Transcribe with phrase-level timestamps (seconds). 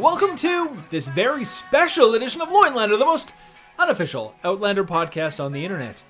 [0.00, 3.34] Welcome to this very special edition of Loinlander, the most
[3.78, 6.02] unofficial Outlander podcast on the internet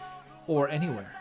[0.46, 1.12] or anywhere.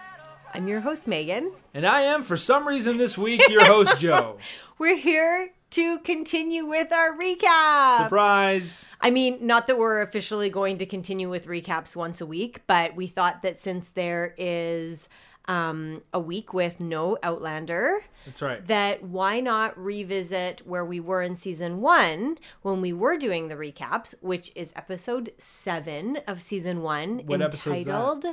[0.53, 1.51] I'm your host, Megan.
[1.73, 4.37] And I am, for some reason this week, your host, Joe.
[4.77, 8.03] We're here to continue with our recap.
[8.03, 8.87] Surprise!
[9.01, 12.95] I mean, not that we're officially going to continue with recaps once a week, but
[12.95, 15.09] we thought that since there is
[15.49, 18.65] um, a week with no Outlander, That's right.
[18.67, 23.55] that why not revisit where we were in season one when we were doing the
[23.55, 28.25] recaps, which is episode seven of season one, What entitled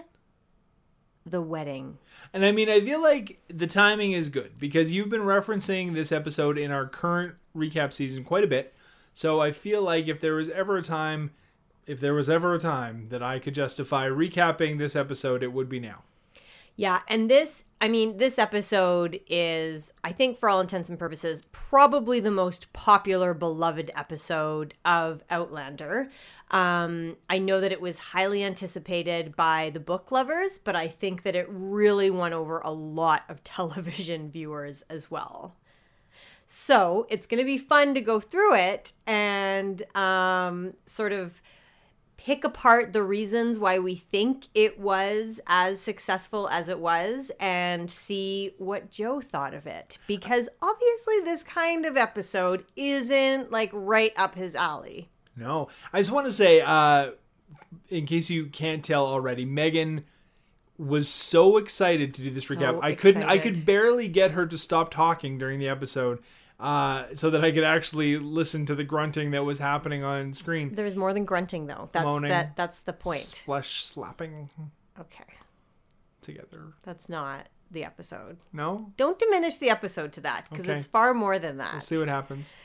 [1.24, 1.96] "The Wedding."
[2.34, 6.12] And I mean, I feel like the timing is good because you've been referencing this
[6.12, 8.74] episode in our current recap season quite a bit.
[9.14, 11.30] So I feel like if there was ever a time,
[11.86, 15.70] if there was ever a time that I could justify recapping this episode, it would
[15.70, 16.02] be now.
[16.78, 21.42] Yeah, and this, I mean, this episode is, I think, for all intents and purposes,
[21.50, 26.10] probably the most popular, beloved episode of Outlander.
[26.50, 31.22] Um, I know that it was highly anticipated by the book lovers, but I think
[31.22, 35.56] that it really won over a lot of television viewers as well.
[36.46, 41.40] So it's going to be fun to go through it and um, sort of
[42.26, 47.88] pick apart the reasons why we think it was as successful as it was and
[47.88, 49.98] see what Joe thought of it.
[50.08, 55.08] Because obviously, this kind of episode isn't like right up his alley.
[55.36, 57.12] No, I just want to say, uh,
[57.90, 60.02] in case you can't tell already, Megan
[60.78, 62.80] was so excited to do this So recap.
[62.82, 63.22] I couldn't.
[63.22, 66.18] I could barely get her to stop talking during the episode,
[66.58, 70.74] uh, so that I could actually listen to the grunting that was happening on screen.
[70.74, 71.88] There's more than grunting, though.
[71.92, 72.30] That's Moaning.
[72.30, 72.56] that.
[72.56, 73.42] That's the point.
[73.44, 74.48] Flesh slapping
[74.98, 75.24] Okay,
[76.22, 76.72] together.
[76.82, 78.38] that's not the episode.
[78.52, 80.76] No, Don't diminish the episode to that because Okay.
[80.76, 81.72] it's far more than that.
[81.72, 82.56] we'll see what happens.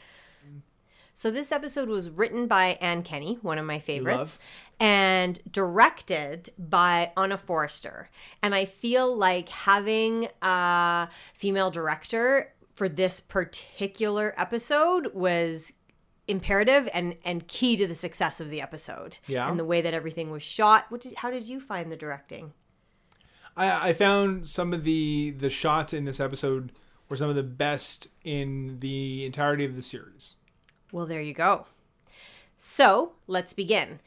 [1.13, 4.39] So this episode was written by Anne Kenney, one of my favorites, love.
[4.79, 8.09] and directed by Anna Foerster.
[8.41, 15.71] And I feel like having a female director for this particular episode was
[16.27, 19.19] imperative and and key to the success of the episode.
[19.27, 19.47] Yeah.
[19.47, 20.87] And the way that everything was shot.
[20.89, 22.53] What did how did you find the directing?
[23.55, 26.71] I, I found some of the the shots in this episode
[27.07, 30.33] were some of the best in the entirety of the series.
[30.91, 31.67] Well, there you go.
[32.57, 33.99] So let's begin.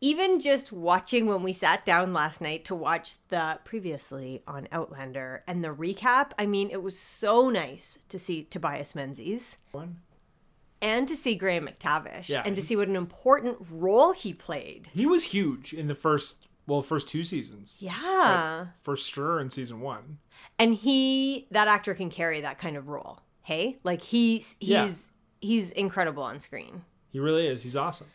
[0.00, 5.42] Even just watching when we sat down last night to watch the previously on Outlander
[5.48, 9.96] and the recap, I mean, it was so nice to see Tobias Menzies One.
[10.80, 14.32] and to see Graham McTavish Yeah, and to he- see what an important role he
[14.32, 14.88] played.
[14.94, 17.78] He was huge in the first, well, first two seasons.
[17.80, 18.66] Yeah.
[18.80, 20.18] For sure in season one.
[20.60, 23.18] And he, that actor can carry that kind of role.
[23.42, 23.78] Hey?
[23.82, 24.90] Like he's, he's, Yeah.
[25.40, 26.82] he's incredible on screen.
[27.10, 27.64] He really is.
[27.64, 28.06] He's awesome.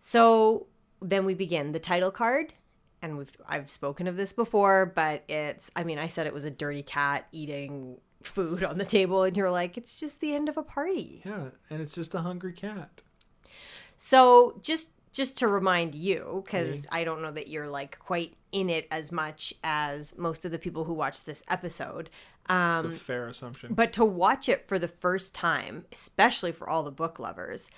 [0.00, 0.66] So
[1.00, 2.54] then we begin the title card,
[3.02, 6.44] and we've I've spoken of this before, but it's I mean I said it was
[6.44, 10.48] a dirty cat eating food on the table, and you're like it's just the end
[10.48, 11.22] of a party.
[11.24, 13.02] Yeah, and it's just a hungry cat.
[13.96, 18.70] So just just to remind you, because I don't know that you're like quite in
[18.70, 22.10] it as much as most of the people who watch this episode.
[22.46, 23.74] Um, It's a fair assumption.
[23.74, 27.68] But to watch it for the first time, especially for all the book lovers,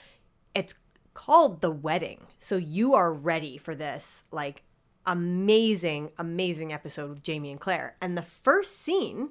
[0.54, 0.74] it's
[1.14, 2.26] called The Wedding.
[2.38, 4.62] So you are ready for this like
[5.06, 7.96] amazing, amazing episode with Jamie and Claire.
[8.00, 9.30] And the first scene,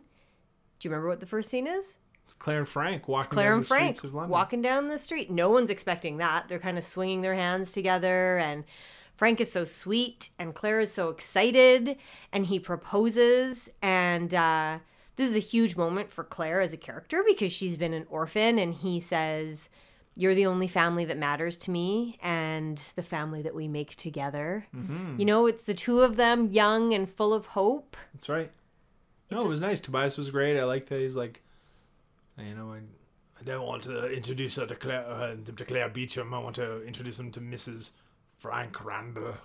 [0.79, 1.95] do you remember what the first scene is?
[2.25, 4.31] It's Claire and Frank walking it's Claire down and the Frank streets of London.
[4.31, 5.31] walking down the street.
[5.31, 6.47] No one's expecting that.
[6.47, 8.65] They're kind of swinging their hands together and
[9.15, 11.97] Frank is so sweet and Claire is so excited
[12.31, 14.79] and he proposes and uh
[15.17, 18.57] this is a huge moment for Claire as a character because she's been an orphan
[18.57, 19.67] and he says
[20.19, 24.67] you're the only family that matters to me and the family that we make together.
[24.75, 25.17] Mm-hmm.
[25.17, 27.95] You know, it's the two of them young and full of hope.
[28.13, 28.51] That's right.
[29.31, 29.79] No, it was nice.
[29.79, 30.59] Tobias was great.
[30.59, 31.41] I like that he's like,
[32.37, 32.79] you know, I,
[33.39, 36.33] I don't want to introduce her to Claire, uh, to Claire Beauchamp.
[36.33, 37.91] I want to introduce him to Mrs.
[38.39, 39.35] Frank Randall.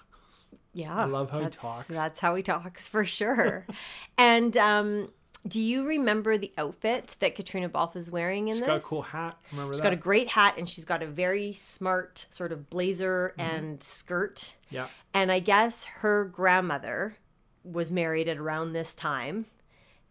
[0.73, 0.97] Yeah.
[0.97, 1.87] I love how he talks.
[1.87, 3.65] That's how he talks for sure.
[4.19, 5.13] and um,
[5.47, 8.67] do you remember the outfit that Caitriona Balfe is wearing in She's this?
[8.67, 9.37] got a cool hat.
[9.53, 9.85] Remember She's that?
[9.85, 13.55] got a great hat and she's got a very smart sort of blazer Mm-hmm.
[13.57, 14.55] and skirt.
[14.71, 14.87] yeah.
[15.13, 17.17] And I guess her grandmother
[17.63, 19.47] was married at around this time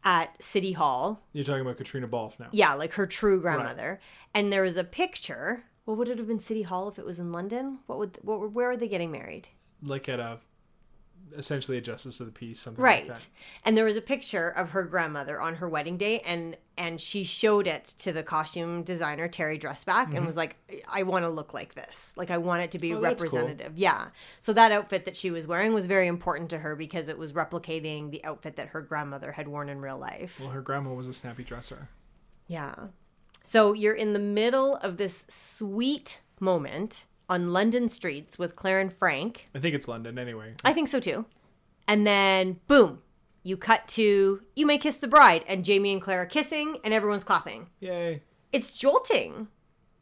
[0.04, 1.22] at City Hall.
[1.34, 2.48] You're talking about Caitriona Balfe now.
[2.52, 4.00] Yeah, like her true grandmother.
[4.34, 5.64] And there was a picture.
[5.86, 7.80] Well, would it have been City Hall if it was in London?
[7.88, 9.48] What would what, where are they getting married?
[9.82, 10.40] Like at a
[11.38, 13.28] essentially a justice of the peace, something right like that.
[13.66, 17.24] and there was a picture of her grandmother on her wedding day and and she
[17.24, 20.56] showed it to the costume designer Terry Dresbach and was like
[20.92, 22.98] i want to look like this like i want it to be Mm-hmm.
[22.98, 23.32] Oh, that's cool.
[23.40, 24.08] representative yeah
[24.42, 27.34] so that outfit that she was wearing was very important to her because it was
[27.34, 31.08] replicating the outfit that her grandmother had worn in real life Well, her grandma was
[31.08, 31.90] a snappy dresser.
[32.48, 32.74] yeah
[33.44, 38.92] so you're in the middle of this sweet moment on london streets with claire and
[38.94, 40.56] frank I think it's London anyway.
[40.64, 41.26] I think so too.
[41.88, 43.02] And then boom,
[43.44, 46.94] you cut to you may kiss the bride and Jamie and Claire are kissing and
[46.94, 47.68] everyone's clapping.
[47.80, 48.22] Yay.
[48.52, 49.48] It's jolting.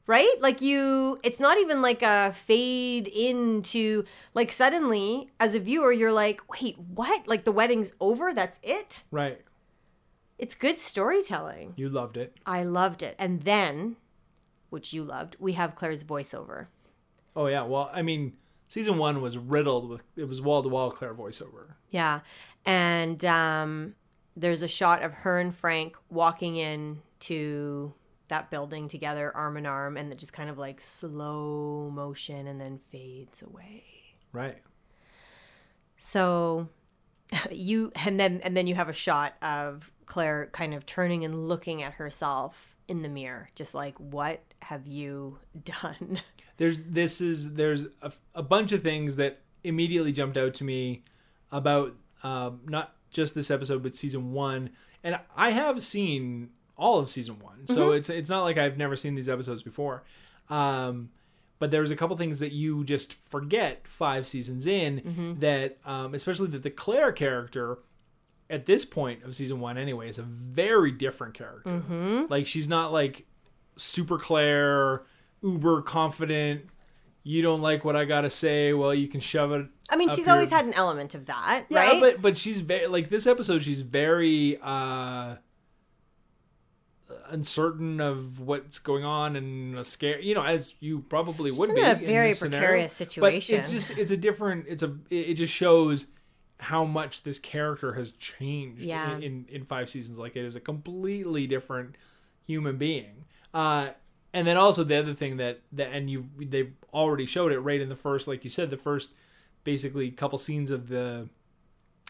[0.08, 0.36] Right?
[0.40, 4.04] Like you it's not even like a fade into
[4.34, 7.28] like suddenly as a viewer you're like, "Wait, what?
[7.28, 8.34] Like the wedding's over?
[8.34, 9.42] That's it?" Right.
[10.38, 11.74] It's good storytelling.
[11.78, 12.36] You loved it.
[12.46, 13.16] I loved it.
[13.20, 13.98] And then
[14.70, 16.68] which you loved, we have Claire's voiceover.
[17.36, 17.64] Oh yeah.
[17.64, 18.34] Well, I mean,
[18.68, 21.74] season one was riddled with it was wall to wall Claire voiceover.
[21.90, 22.22] Yeah.
[22.66, 23.96] And um,
[24.36, 27.94] there's a shot of her and Frank walking in to
[28.28, 32.62] that building together, arm in arm, and it just kind of like slow motion and
[32.62, 33.84] then fades away.
[34.32, 34.60] Right.
[36.00, 36.70] So
[37.52, 41.48] you and then and then you have a shot of Claire kind of turning and
[41.48, 46.22] looking at herself in the mirror, just like, what have you done?
[46.62, 51.04] There's this is there's a, a bunch of things that immediately jumped out to me
[51.52, 54.70] about um, not just this episode but season one,
[55.04, 58.96] and I have seen all of season one, so it's it's not like I've never
[58.96, 60.04] seen these episodes before.
[60.52, 61.10] Um,
[61.58, 65.02] but there's a couple things that you just forget five seasons in
[65.40, 67.80] that, um, especially that the Claire character
[68.52, 71.70] at this point of season one anyway is a very different character.
[72.30, 73.26] Like she's not like
[73.78, 75.04] super Claire,
[75.44, 76.66] uber confident.
[77.24, 78.74] You don't like what I gotta say.
[78.74, 79.68] Well, you can shove it.
[79.90, 82.00] I mean, she's your- always had an element of that, yeah, right?
[82.00, 83.62] but but she's very like this episode.
[83.64, 85.36] She's very uh
[87.30, 90.20] uncertain of what's going on and a scare.
[90.20, 92.68] You know, as you probably would in be in a very this scenario.
[92.88, 93.60] precarious But situation.
[93.60, 94.66] it's just it's a different.
[94.68, 96.08] It's a it it just shows
[96.60, 99.16] how much this character has changed Yeah.
[99.18, 100.18] in, in in five seasons.
[100.20, 101.96] Like it is a completely different
[102.48, 103.26] human being.
[103.54, 103.90] Uh,
[104.34, 107.82] and then also the other thing that that and you they've already showed it right
[107.82, 109.14] in the first, like you said, the first
[109.64, 111.28] basically couple scenes of the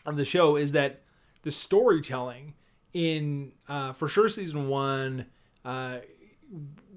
[0.05, 1.01] of the show is that
[1.43, 2.53] the storytelling
[2.93, 5.25] in uh, for sure season one
[5.65, 5.97] uh,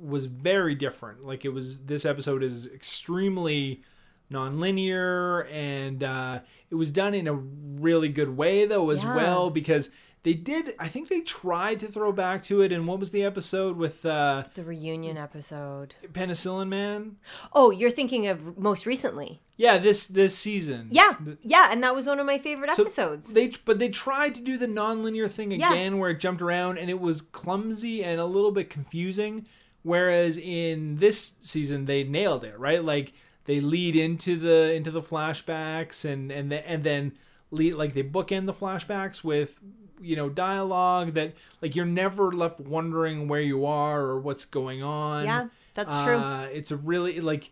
[0.00, 1.24] was very different.
[1.24, 3.82] Like it was this episode is extremely
[4.30, 6.40] non-linear and uh,
[6.70, 9.14] it was done in a really good way though as Yeah.
[9.14, 9.90] well because
[10.24, 13.22] they did I think they tried to throw back to it and what was the
[13.22, 15.94] episode with uh, the reunion episode.
[16.12, 17.16] Penicillin Man?
[17.52, 19.40] Oh, you're thinking of most recently.
[19.56, 20.88] Yeah, this this season.
[20.90, 21.12] Yeah,
[21.42, 23.32] yeah, and that was one of my favorite So episodes.
[23.32, 25.70] They but they tried to do the non-linear thing Yeah.
[25.72, 29.46] again where it jumped around and it was clumsy and a little bit confusing
[29.82, 32.82] whereas in this season they nailed it, right?
[32.82, 33.12] Like
[33.44, 37.12] they lead into the into the flashbacks and and the, and then
[37.50, 39.60] lead like they bookend the flashbacks with
[40.00, 44.82] you know dialogue that like you're never left wondering where you are or what's going
[44.82, 45.24] on.
[45.24, 46.16] Yeah, that's true.
[46.16, 47.50] Uh, it's a really like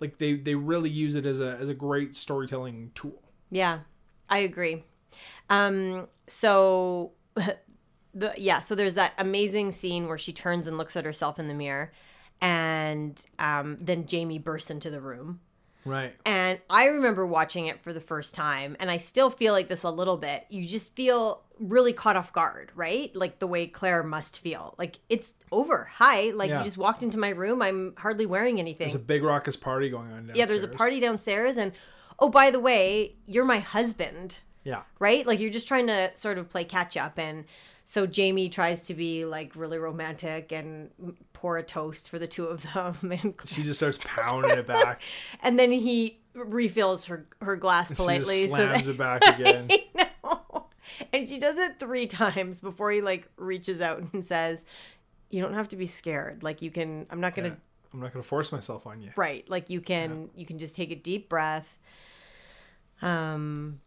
[0.00, 3.22] like they they really use it as a as a great storytelling tool.
[3.50, 3.80] yeah,
[4.28, 4.84] I agree.
[5.48, 7.12] Um, so
[8.14, 11.48] the yeah, so there's that amazing scene where she turns and looks at herself in
[11.48, 11.92] the mirror,
[12.40, 15.40] and um, then Jamie bursts into the room.
[15.84, 16.14] Right.
[16.26, 19.82] And I remember watching it for the first time, and I still feel like this
[19.82, 20.44] a little bit.
[20.50, 23.14] You just feel really caught off guard, right?
[23.14, 24.74] Like the way Claire must feel.
[24.78, 25.88] Like it's over.
[25.96, 26.30] Hi.
[26.30, 26.58] Like Yeah.
[26.58, 27.60] you just walked into my room.
[27.62, 28.86] I'm hardly wearing anything.
[28.86, 30.38] There's a big raucous party going on downstairs.
[30.38, 31.72] yeah, there's a party downstairs, and
[32.18, 34.82] oh, by the way, you're my husband, Yeah.
[34.98, 35.26] right?
[35.26, 37.18] Like you're just trying to sort of play catch up.
[37.18, 37.44] And
[37.86, 40.90] so Jamie tries to be like really romantic and
[41.32, 42.96] pour a toast for the two of them.
[43.22, 45.02] And She just starts pounding it back.
[45.42, 49.68] and then he refills her her glass She politely so slams that it back again.
[51.12, 54.64] And she does it three times before he like reaches out and says
[55.30, 57.54] you don't have to be scared like you can i'm not gonna Yeah.
[57.94, 59.10] I'm not to force myself on you.
[59.16, 61.78] right like you can you can just take a deep breath
[63.02, 63.80] um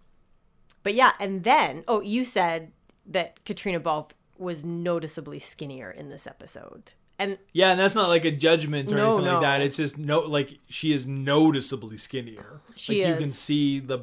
[0.83, 2.71] but yeah and then oh you said
[3.05, 8.25] that Caitriona Balfe was noticeably skinnier in this episode and Yeah, and that's not like
[8.25, 9.61] a judgment or No, anything like that.
[9.61, 12.59] It's just no, like she is noticeably skinnier.
[12.75, 13.99] She like you can see the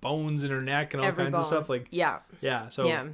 [0.00, 1.68] bones in her neck and all every kinds bone of stuff.
[1.68, 3.06] Like yeah yeah, so yeah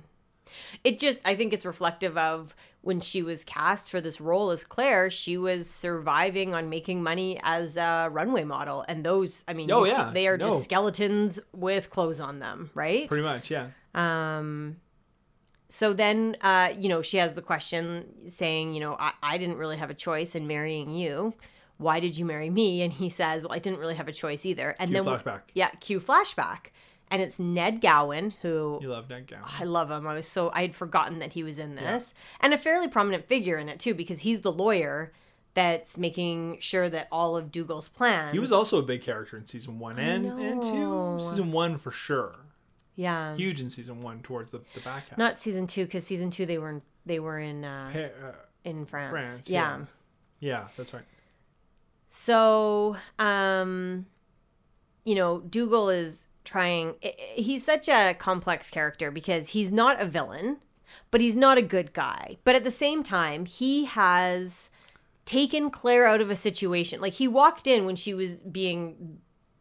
[0.84, 4.62] It just, I think it's reflective of when she was cast for this role as
[4.62, 8.84] Claire, she was surviving on making money as a runway model.
[8.86, 10.10] And those, I mean, Oh, you see- yeah.
[10.14, 10.50] they are No.
[10.50, 13.08] just skeletons with clothes on them, right?
[13.08, 13.70] Pretty much, yeah.
[13.96, 14.76] Um,
[15.68, 19.56] so then, uh, you know, she has the question saying, you know, I, I didn't
[19.56, 21.34] really have a choice in marrying you.
[21.78, 22.82] Why did you marry me?
[22.82, 24.74] And he says, well, I didn't really have a choice either.
[24.78, 25.42] And then, flashback.
[25.54, 26.68] yeah, cue flashback.
[27.10, 29.44] And it's Ned Gowan, who You love Ned Gowan.
[29.46, 30.06] I love him.
[30.06, 32.12] I was so, I had forgotten that he was in this.
[32.40, 35.12] And a fairly prominent figure in it, too, because he's the lawyer
[35.54, 38.32] that's making sure that all of Dougal's plans.
[38.32, 41.16] He was also a big character in season one and, and two.
[41.20, 42.34] Season one for sure.
[42.96, 43.34] yeah.
[43.36, 45.18] Huge in season one towards the, the back half.
[45.18, 48.32] Not season two, because season two they were in, they were in uh, Pa- uh,
[48.64, 49.10] in France.
[49.10, 49.48] France.
[49.50, 49.78] yeah.
[49.78, 49.84] Yeah.
[50.40, 51.04] yeah, that's right.
[52.18, 54.06] So, um,
[55.04, 56.94] you know, Dougal is trying.
[57.34, 60.56] He's such a complex character because he's not a villain,
[61.10, 62.38] but he's not a good guy.
[62.42, 64.70] But at the same time, he has
[65.26, 67.00] taken Claire out of a situation.
[67.02, 69.18] Like he walked in when she was being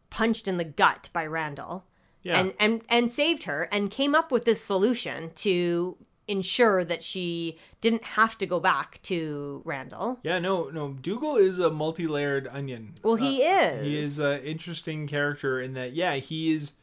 [0.08, 1.84] punched in the gut by Randall
[2.22, 2.40] Yeah.
[2.40, 5.96] and and and saved her and came up with this solution to
[6.28, 10.18] ensure that she didn't have to go back to Randall.
[10.22, 10.92] Yeah, no, no.
[10.92, 12.98] Dougal is a multi-layered onion.
[13.02, 13.82] Well, he Uh, is.
[13.82, 15.92] He is an interesting character in that.
[15.92, 16.74] Yeah, he is.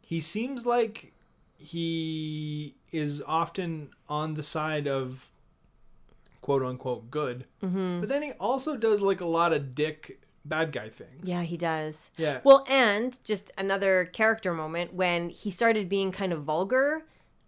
[0.00, 1.12] He seems like
[1.56, 5.30] he is often on the side of
[6.40, 8.00] quote unquote good, mm-hmm.
[8.00, 11.26] but then he also does like a lot of dick bad guy things.
[11.26, 12.10] Yeah, he does.
[12.18, 12.40] Yeah.
[12.44, 17.04] Well, and just another character moment when he started being kind of vulgar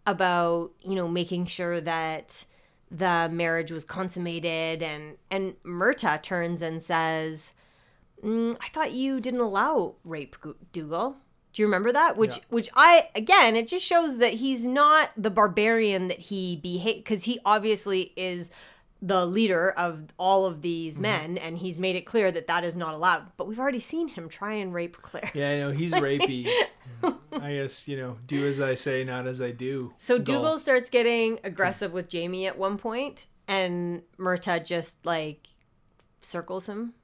[0.07, 2.45] about, you know, making sure that
[2.91, 7.53] the marriage was consummated and and Murtagh turns and says,
[8.23, 10.37] mm, "I thought you didn't allow rape,
[10.73, 11.17] Dougal."
[11.53, 12.17] Do you remember that?
[12.17, 12.43] Which Yeah.
[12.51, 17.25] which I again, it just shows that he's not the barbarian that he behave cuz
[17.25, 18.51] he obviously is
[19.07, 21.03] the leader of all of these mm-hmm.
[21.03, 23.27] men and he's made it clear that that is not allowed.
[23.37, 25.31] But we've already seen him try and rape Claire.
[25.33, 26.51] Yeah, I know he's rapey.
[27.33, 29.95] I guess you know, do as I say, not as I do.
[29.99, 30.19] So.
[30.19, 35.49] Dougal starts getting aggressive with Jamie at one point, and Murtagh just like
[36.21, 36.95] circles him.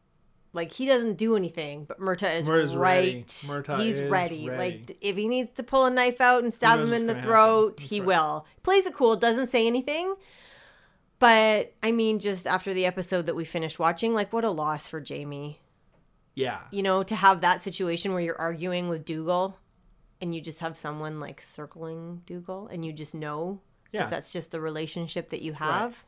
[0.55, 3.15] Like he doesn't do anything, but Murtagh is Murtagh's ready.
[3.15, 3.27] right.
[3.27, 4.49] Murtagh He's ready.
[4.49, 4.49] ready.
[4.49, 7.81] Like if he needs to pull a knife out and stab him in the throat,
[7.81, 8.07] he right.
[8.07, 8.47] will.
[8.63, 10.15] Plays it cool, doesn't say anything.
[11.23, 14.89] But I mean, just after the episode that we finished watching, like what a loss
[14.89, 15.61] for Jamie.
[16.35, 16.59] Yeah.
[16.73, 19.57] You know, to have that situation where you're arguing with Dougal
[20.21, 23.61] and you just have someone like circling Dougal and you just know
[23.93, 24.01] Yeah.
[24.01, 26.05] that that's just the relationship that you have.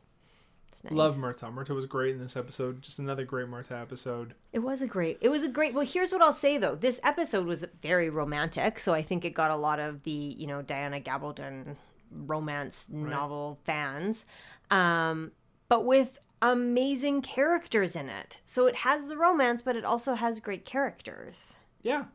[0.67, 0.91] It's nice.
[0.91, 1.53] Love Murtagh.
[1.53, 2.81] Murtagh was great in this episode.
[2.81, 4.33] Just another great Murtagh episode.
[4.51, 5.17] It was a great.
[5.21, 5.73] It was a great.
[5.73, 6.75] Well, here's what I'll say though.
[6.75, 10.45] This episode was very romantic, so I think it got a lot of the you
[10.45, 11.77] know Diana Gabaldon
[12.11, 14.25] romance novel fans,
[14.71, 15.31] um,
[15.69, 18.39] but with amazing characters in it.
[18.45, 21.53] So it has the romance, but it also has great characters.
[21.81, 22.05] Yeah.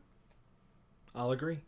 [1.13, 1.59] I'll agree.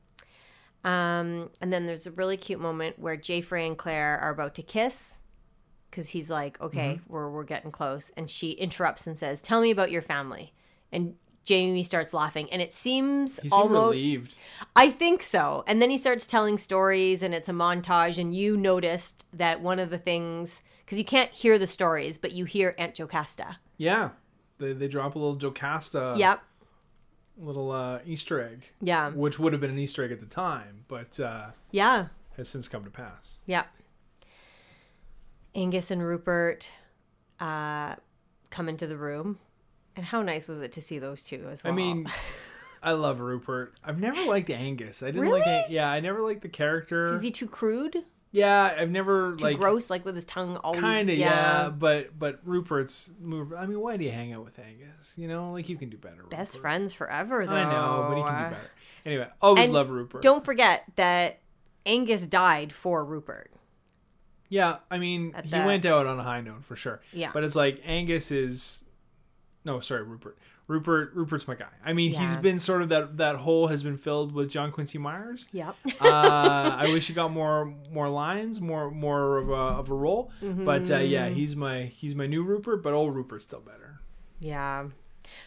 [0.83, 4.55] Um, and then there's a really cute moment where Jay Frey and Claire are about
[4.55, 5.15] to kiss
[5.89, 7.13] because he's like, okay, Mm-hmm.
[7.13, 8.11] we're, we're getting close.
[8.17, 10.53] And she interrupts and says, tell me about your family.
[10.91, 12.49] And Jamie starts laughing.
[12.51, 14.37] And it seems He almost, relieved.
[14.75, 15.63] I think so.
[15.67, 18.17] And then he starts telling stories and it's a montage.
[18.17, 20.61] And you noticed that one of the things,
[20.93, 23.57] because you can't hear the stories, but you hear Aunt Jocasta.
[23.77, 24.09] Yeah.
[24.59, 26.39] They, they drop a little Jocasta Yep.
[27.39, 29.09] little uh, Easter egg, Yeah.
[29.09, 32.07] which would have been an Easter egg at the time, but uh, Yeah.
[32.38, 33.39] has since come to pass.
[33.47, 33.65] Yep.
[35.55, 36.67] Angus and Rupert
[37.39, 37.95] uh,
[38.51, 39.39] come into the room.
[39.95, 41.73] And how nice was it to see those two as well?
[41.73, 42.07] I mean,
[42.83, 43.73] I love Rupert.
[43.83, 45.01] I've never liked Angus.
[45.01, 45.43] I didn't like.
[45.45, 45.57] Really?
[45.57, 47.15] An- yeah, I never liked the character.
[47.17, 48.03] is he too crude?
[48.33, 49.57] Yeah, I've never Too like.
[49.57, 50.81] gross, like with his tongue always.
[50.81, 51.69] Kind of, yeah.
[51.69, 53.11] but but Rupert's.
[53.21, 53.53] Move.
[53.53, 55.13] I mean, why do you hang out with Angus?
[55.15, 56.23] You know, like you can do better.
[56.29, 56.61] Best Rupert.
[56.61, 57.53] friends forever, though.
[57.53, 58.71] I know, but he can do better.
[59.05, 60.23] Anyway, always And love Rupert.
[60.23, 61.39] Don't forget that
[61.85, 63.51] Angus died for Rupert.
[64.49, 67.01] Yeah, I mean, At he the- went out on a high note for sure.
[67.11, 67.31] Yeah.
[67.33, 68.83] But it's like Angus is
[69.65, 70.37] No, sorry, Rupert.
[70.67, 71.67] Rupert Rupert's my guy.
[71.86, 74.98] I mean, he's been sort of that that hole has been filled with John Quincy
[74.98, 75.48] Myers.
[75.51, 75.75] Yep.
[76.01, 80.32] uh, I wish he got more more lines, more more of a of a role.
[80.41, 81.36] But uh, yeah, Mm-hmm.
[81.36, 84.00] he's my he's my new Rupert, but old Rupert's still better.
[84.39, 84.86] Yeah.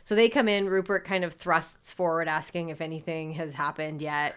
[0.03, 0.69] So they come in.
[0.69, 4.35] Rupert kind of thrusts forward, asking if anything has happened yet.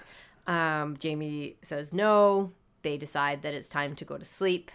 [0.47, 2.51] Um, Jamie says no.
[2.81, 4.71] They decide that it's time to go to sleep.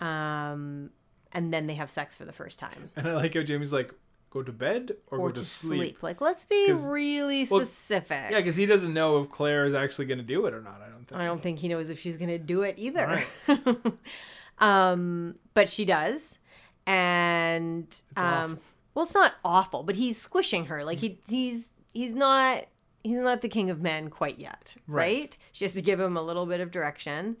[0.00, 0.90] Um,
[1.32, 2.90] and then they have sex for the first time.
[2.96, 3.92] And I like how Jamie's like,
[4.30, 5.80] go to bed or, or go to to sleep.
[5.80, 6.02] sleep.
[6.02, 8.30] Like, let's be really well, specific.
[8.30, 10.80] Yeah, because he doesn't know if Claire is actually going to do it or not.
[10.80, 11.20] I don't think.
[11.20, 13.24] I don't think he knows if she's going to do it either.
[13.48, 13.76] Right.
[14.58, 16.38] um, but she does.
[16.86, 18.58] And um,
[18.94, 20.84] well, it's not awful, but he's squishing her.
[20.84, 22.64] Like he he's he's not
[23.02, 25.20] he's not the king of men quite yet, right?
[25.20, 25.38] Right.
[25.52, 27.36] She has to give him a little bit of direction.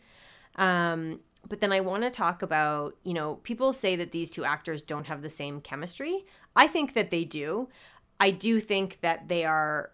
[0.56, 4.44] Um, but then I want to talk about, you know, people say that these two
[4.44, 6.26] actors don't have the same chemistry.
[6.54, 7.68] I think that they do.
[8.18, 9.92] I do think that they are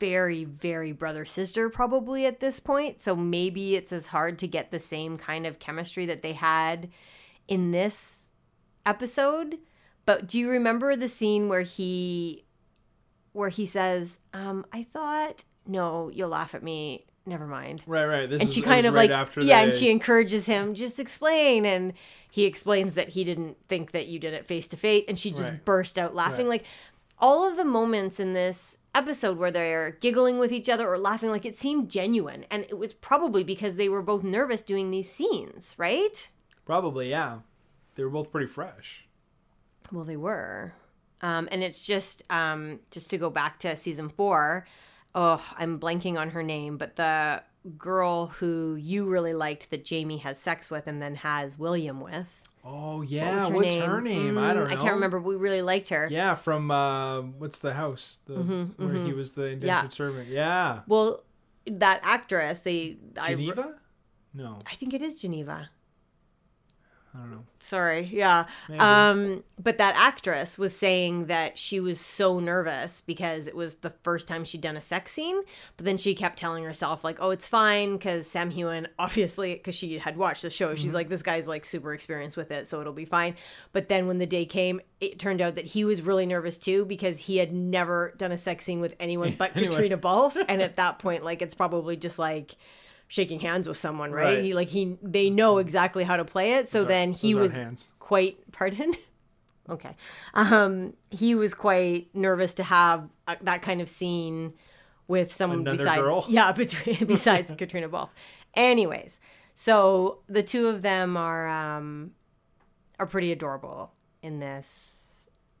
[0.00, 3.00] very, very brother sister probably at this point.
[3.00, 6.90] So maybe it's as hard to get the same kind of chemistry that they had
[7.46, 8.16] in this
[8.84, 9.58] episode.
[10.04, 12.44] But do you remember the scene where he
[13.32, 17.06] where he says, um, I thought no, you'll laugh at me.
[17.26, 18.28] Never mind Right, right.
[18.28, 20.74] This and was- she kind of right like after yeah they- and she encourages him
[20.74, 21.92] just explain and
[22.30, 25.30] he explains that he didn't think that you did it face to face and she
[25.30, 25.64] just Right.
[25.64, 26.60] burst out laughing Right.
[26.60, 26.64] like
[27.18, 31.30] all of the moments in this episode where they're giggling with each other or laughing
[31.30, 35.10] like it seemed genuine and it was probably because they were both nervous doing these
[35.10, 36.28] scenes right
[36.66, 37.38] probably yeah.
[37.94, 39.06] They were both pretty fresh.
[39.92, 40.74] well they were
[41.22, 44.66] um, and it's just um, just to go back to season four
[45.14, 47.42] oh i'm blanking on her name but the
[47.78, 52.26] girl who you really liked that jamie has sex with and then has william with
[52.66, 53.90] Oh What yeah, was her what's name?
[53.90, 54.38] her name?
[54.38, 54.70] I Mm, don't know.
[54.70, 55.20] I can't remember.
[55.20, 56.08] We really liked her.
[56.10, 58.20] Yeah, from uh, what's the house?
[58.24, 58.36] The
[58.78, 59.88] where he was the indentured Mm-hmm, Yeah.
[59.90, 60.28] servant.
[60.30, 61.24] Yeah, Well,
[61.66, 63.74] that actress, they I, Geneva.
[64.32, 65.68] No, I think it is Geneva.
[67.14, 67.44] I don't know.
[67.60, 68.46] Sorry, yeah.
[68.68, 68.80] Maybe.
[68.80, 73.90] Um, but that actress was saying that she was so nervous because it was the
[74.02, 75.40] first time she'd done a sex scene.
[75.76, 79.76] But then she kept telling herself like, "Oh, it's fine," because Sam Heughan, obviously, because
[79.76, 82.80] she had watched the show, she's like, "This guy's like super experienced with it, so
[82.80, 83.36] it'll be fine."
[83.72, 86.84] But then when the day came, it turned out that he was really nervous too
[86.84, 89.72] because he had never done a sex scene with anyone but Anyone.
[89.72, 92.56] Caitriona Balfe, and at that point, like, it's probably just like
[93.14, 94.24] shaking hands with someone, right?
[94.36, 94.44] Right.
[94.44, 96.70] He like he they know exactly how to play it.
[96.70, 97.88] So Those then he was hands.
[98.00, 98.94] quite pardon
[99.70, 99.96] okay
[100.34, 104.52] um he was quite nervous to have uh, that kind of scene
[105.08, 106.24] with someone Another besides girl?
[106.28, 108.10] yeah between besides Caitriona Balfe
[108.54, 109.18] anyways
[109.54, 112.10] so the two of them are um
[112.98, 114.90] are pretty adorable in this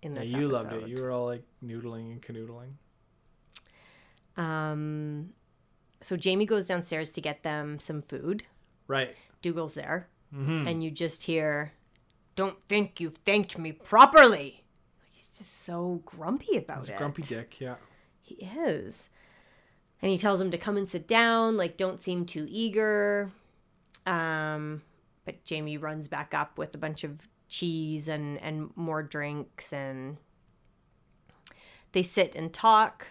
[0.02, 0.86] in this Yeah, you loved it.
[0.88, 2.72] You were all like noodling and canoodling.
[4.36, 5.30] um
[6.04, 8.44] so jamie goes downstairs to get them some food
[8.86, 9.14] Right.
[9.42, 10.66] dougal's there Mm-hmm.
[10.66, 11.72] and you just hear,
[12.34, 14.64] "Don't think you thanked me properly."
[15.12, 16.94] He's just so grumpy about It's it.
[16.94, 17.60] a grumpy dick.
[17.60, 17.76] Yeah.
[18.20, 19.08] He is,
[20.02, 21.56] and he tells him to come and sit down.
[21.56, 23.30] Like, don't seem too eager.
[24.06, 24.82] Um,
[25.24, 30.16] but Jamie runs back up with a bunch of cheese and and more drinks, and
[31.92, 33.06] they sit and talk.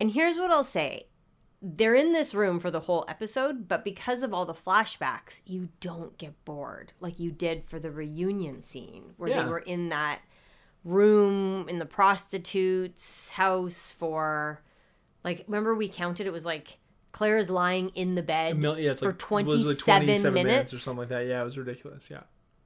[0.00, 1.06] And here's what I'll say.
[1.62, 5.68] They're in this room for the whole episode, but because of all the flashbacks, you
[5.80, 9.42] don't get bored like you did for the reunion scene where Yeah.
[9.42, 10.20] they were in that
[10.84, 14.62] room in the prostitute's house for
[15.24, 16.78] like remember we counted it was like
[17.12, 20.72] Claire's lying in the bed mil- yeah, for like it was 27, like 27 minutes.
[20.72, 21.26] or something like that.
[21.26, 22.08] Yeah, it was ridiculous.
[22.10, 22.20] Yeah.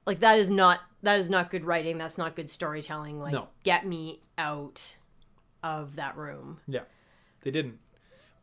[0.05, 1.97] Like that is not that is not good writing.
[1.97, 3.19] That's not good storytelling.
[3.19, 3.49] Like No.
[3.63, 4.95] get me out
[5.63, 6.59] of that room.
[6.67, 6.81] Yeah.
[7.41, 7.79] They didn't.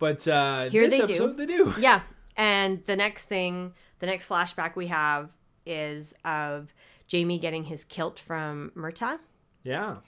[0.02, 1.32] But uh Here this they do.
[1.32, 1.74] they do.
[1.78, 2.00] Yeah.
[2.36, 5.30] And the next thing, the next flashback we have
[5.64, 6.74] is of
[7.06, 9.20] Jamie getting his kilt from Murtagh.
[9.62, 9.98] Yeah.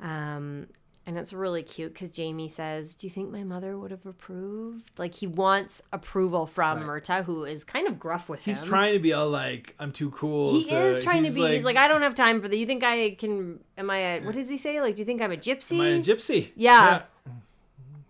[0.00, 0.68] Um,
[1.04, 4.90] and it's really cute because Jamie says, Do you think my mother would have approved?
[4.98, 7.02] Like he wants approval from Right.
[7.02, 8.62] Murtagh, who is kind of gruff with He's him.
[8.62, 10.52] He's trying to be all like, I'm too cool.
[10.52, 11.46] He to, is trying to be.
[11.48, 12.56] he's like, I don't have time for that.
[12.56, 13.60] You think I can?
[13.76, 13.98] Am I?
[13.98, 14.80] A, what does he say?
[14.80, 15.72] Like, do you think I'm a gypsy?
[15.72, 16.52] Am I a gypsy?
[16.56, 17.02] Yeah.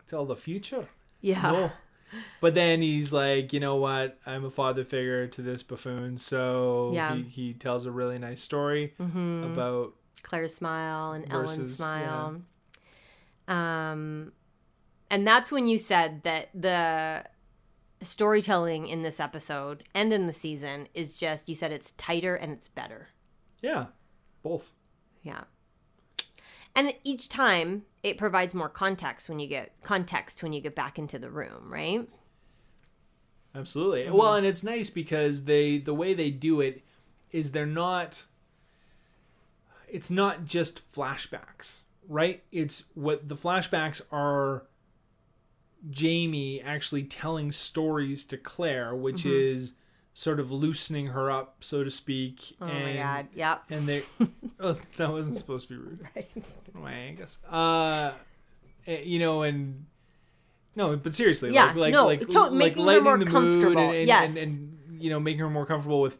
[0.08, 0.86] Tell the future.
[1.20, 1.42] Yeah.
[1.42, 1.72] No.
[2.40, 4.18] But then he's like, you know what?
[4.24, 6.18] I'm a father figure to this buffoon.
[6.18, 7.14] So Yeah.
[7.16, 9.52] he, he tells a really nice story Mhm.
[9.52, 12.42] about Claire's smile and Ellen's Versus, smile.
[13.48, 14.32] Um,
[15.10, 17.24] and that's when you said that the
[18.02, 22.52] storytelling in this episode and in the season is just you said it's tighter and
[22.52, 23.08] it's better.
[23.62, 23.86] yeah,
[24.42, 24.72] both.
[25.22, 25.44] Yeah.
[26.74, 30.98] And each time it provides more context when you get context when you get back
[30.98, 32.08] into the room, right?
[33.54, 34.04] Absolutely.
[34.04, 34.16] Mm-hmm.
[34.16, 36.82] Well, and it's nice because they the way they do it
[37.32, 38.24] is they're not
[39.88, 42.42] it's not just flashbacks, right?
[42.52, 44.64] It's what the flashbacks are
[45.90, 49.30] Jamie actually telling stories to Claire, which Mm-hmm.
[49.30, 49.74] is
[50.16, 52.56] sort of loosening her up, so to speak.
[52.58, 53.26] Oh and, my god.
[53.34, 53.64] Yep.
[53.68, 54.02] And they,
[54.60, 56.08] oh, that wasn't supposed to be rude.
[56.16, 56.30] Right.
[56.72, 57.38] My Angus.
[57.46, 58.12] Uh,
[58.86, 59.84] eh, you know, and
[60.74, 63.32] no, but seriously, Yeah, like, like, no, like, to- like making her more the mood
[63.32, 64.30] comfortable, and, and, yes.
[64.30, 66.16] and, and you know, making her more comfortable with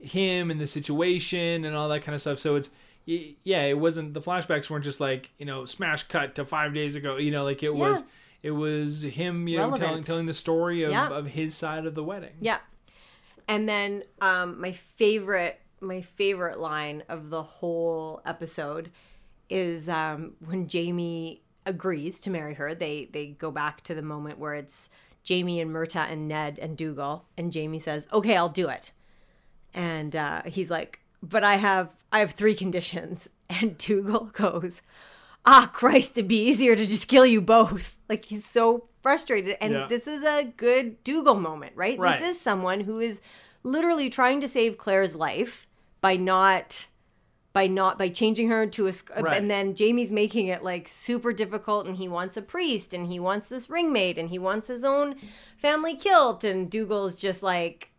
[0.00, 2.40] him and the situation and all that kind of stuff.
[2.40, 2.70] So it's
[3.06, 6.96] yeah, it wasn't the flashbacks weren't just like you know smash cut to five days
[6.96, 7.18] ago.
[7.18, 8.02] You know, like it was
[8.42, 10.06] it was him you know telling Relevant.
[10.06, 11.08] telling the story of, Yeah.
[11.08, 12.34] of his side of the wedding.
[12.40, 12.58] Yeah.
[13.48, 18.90] And then um, my favorite my favorite line of the whole episode
[19.48, 22.74] is um, when Jamie agrees to marry her.
[22.74, 24.88] They they go back to the moment where it's
[25.22, 28.92] Jamie and Murtagh and Ned and Dougal, and Jamie says, "Okay, I'll do it."
[29.74, 34.82] And uh, he's like, "But I have I have three conditions." And Dougal goes,
[35.46, 36.18] "Ah, Christ!
[36.18, 39.86] It'd be easier to just kill you both." Like he's so frustrated, and Yeah.
[39.88, 41.98] this is a good Dougal moment, right?
[41.98, 42.20] Right.
[42.20, 43.22] This is someone who is
[43.62, 45.66] literally trying to save Claire's life
[46.02, 46.86] by not
[47.54, 48.92] by not by changing her to a
[49.22, 49.38] Right.
[49.38, 53.18] and then Jamie's making it like super difficult and he wants a priest and he
[53.18, 55.16] wants this ringmaid and he wants his own
[55.56, 57.90] family kilt and Dougal's just like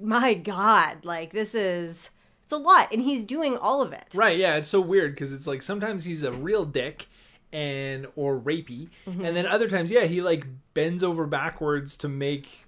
[0.00, 2.08] my god like this is
[2.42, 5.32] it's a lot and he's doing all of it Right, yeah, it's so weird because
[5.34, 7.06] it's like sometimes he's a real dick
[7.54, 9.24] and or rapey, Mm-hmm.
[9.24, 12.66] and then other times, yeah, he like bends over backwards to make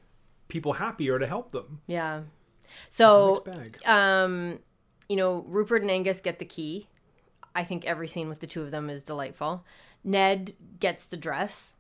[0.49, 1.81] people happy or to help them.
[1.89, 2.23] yeah
[2.89, 3.45] so
[3.85, 4.59] um
[5.09, 6.89] you know Rupert and Angus get the key
[7.55, 9.65] I think every scene with the two of them is delightful
[10.05, 11.73] Ned gets the dress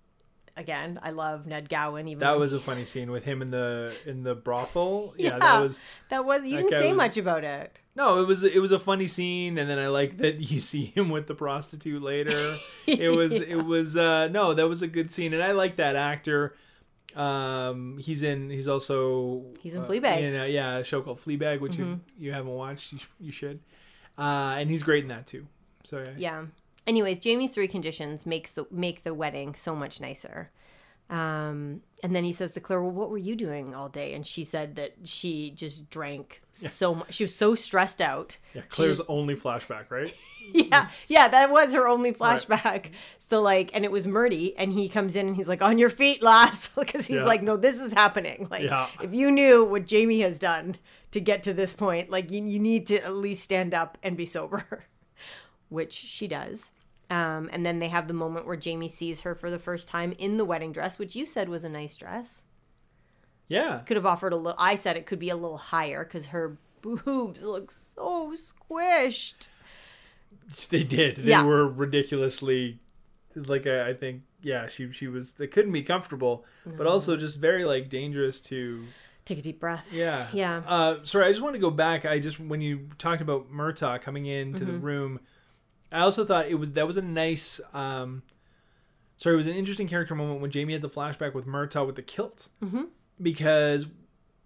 [0.56, 3.94] again I love Ned Gowan even That was a funny scene with him in the
[4.06, 5.14] in the brothel.
[5.18, 5.38] Yeah, Yeah.
[5.38, 8.44] that was that was you that didn't say was- much about it no, it was
[8.44, 11.34] it was a funny scene, and then I like that you see him with the
[11.34, 12.56] prostitute later.
[12.86, 15.96] It was it was uh no, that was a good scene, and I like that
[15.96, 16.54] actor.
[17.14, 18.50] Um, he's in.
[18.50, 20.18] He's also He's in uh, Fleabag.
[20.20, 21.90] In a, yeah, a show called Fleabag, which Mm-hmm.
[21.92, 23.60] you you haven't watched, you, sh- you should.
[24.18, 25.46] Uh, and he's great in that too.
[25.84, 26.44] So yeah, Yeah.
[26.86, 30.50] Anyways, Jamie's three conditions makes the make the wedding so much nicer.
[31.08, 34.26] Um, and then he says to Claire, "Well, what were you doing all day?" And
[34.26, 37.14] she said that she just drank so much.
[37.14, 38.38] She was so stressed out.
[38.54, 38.62] yeah.
[38.68, 40.12] Claire's just- only flashback, right?
[40.52, 42.90] yeah, yeah, that was her only flashback.
[43.30, 45.90] So like, and it was Murdy, and he comes in and he's like, "On your
[45.90, 47.24] feet, lass," because he's Yeah.
[47.24, 48.88] like, "No, this is happening." Like, Yeah.
[49.02, 50.76] if you knew what Jamie has done
[51.12, 54.16] to get to this point, like you, you need to at least stand up and
[54.16, 54.84] be sober,
[55.68, 56.70] which she does.
[57.08, 60.12] Um, and then they have the moment where Jamie sees her for the first time
[60.18, 62.42] in the wedding dress, which you said was a nice dress.
[63.48, 64.58] Yeah, Could have offered a little.
[64.58, 69.48] I said it could be a little higher because her boobs look so squished.
[70.70, 71.16] they did.
[71.18, 71.44] They Yeah.
[71.44, 72.80] were ridiculously
[73.36, 77.38] like I, I think yeah she she was they couldn't be comfortable, but also just
[77.38, 78.84] very like dangerous to
[79.24, 79.86] Take a deep breath.
[79.92, 80.28] Yeah.
[80.32, 80.62] Yeah.
[80.66, 82.04] Uh, sorry, I just want to go back.
[82.04, 84.72] I just when you talked about Murtagh coming into Mm-hmm.
[84.72, 85.20] the room,
[85.92, 87.60] I also thought it was that was a nice.
[87.72, 88.22] Um,
[89.16, 91.96] sorry, it was an interesting character moment when Jamie had the flashback with Murtagh with
[91.96, 92.84] the kilt, mm-hmm.
[93.20, 93.86] because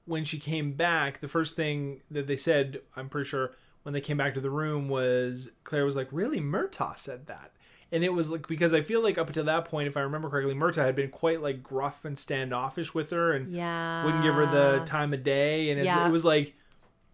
[0.05, 3.53] when she came back, the first thing that they said, I'm pretty sure,
[3.85, 7.53] when they came back to the room was Claire was like, "Really, Murtagh said that."
[7.93, 10.29] And it was like because I feel like up until that point, if I remember
[10.31, 14.05] correctly, Murtagh had been quite like gruff and standoffish with her, and Yeah.
[14.05, 16.07] wouldn't give her the time of day and it's, Yeah.
[16.07, 16.55] it was like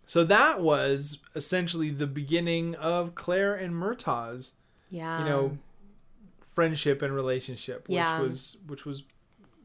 [0.06, 4.54] so that was essentially the beginning of claire and Murtagh's
[4.90, 5.18] Yeah.
[5.18, 5.58] you know
[6.54, 8.20] friendship and relationship which Yeah.
[8.20, 9.02] was which was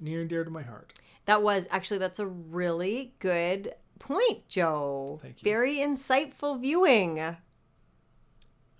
[0.02, 0.94] near and dear to my heart
[1.26, 5.20] That was actually that's a really good point, Joe.
[5.22, 5.44] Thank you.
[5.44, 7.20] Very insightful viewing.
[7.22, 7.38] i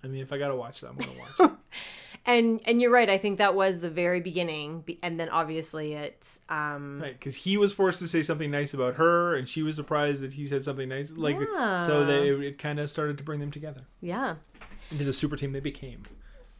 [0.04, 1.50] mean if i gotta watch that i'm gonna watch it
[2.24, 3.10] And and you're right.
[3.10, 7.56] I think that was the very beginning, and then obviously it's um right because he
[7.56, 10.62] was forced to say something nice about her and she was surprised that he said
[10.62, 11.36] something nice like
[11.84, 14.36] so that it, it kind of started to bring them together yeah.
[14.90, 16.04] into the super team they became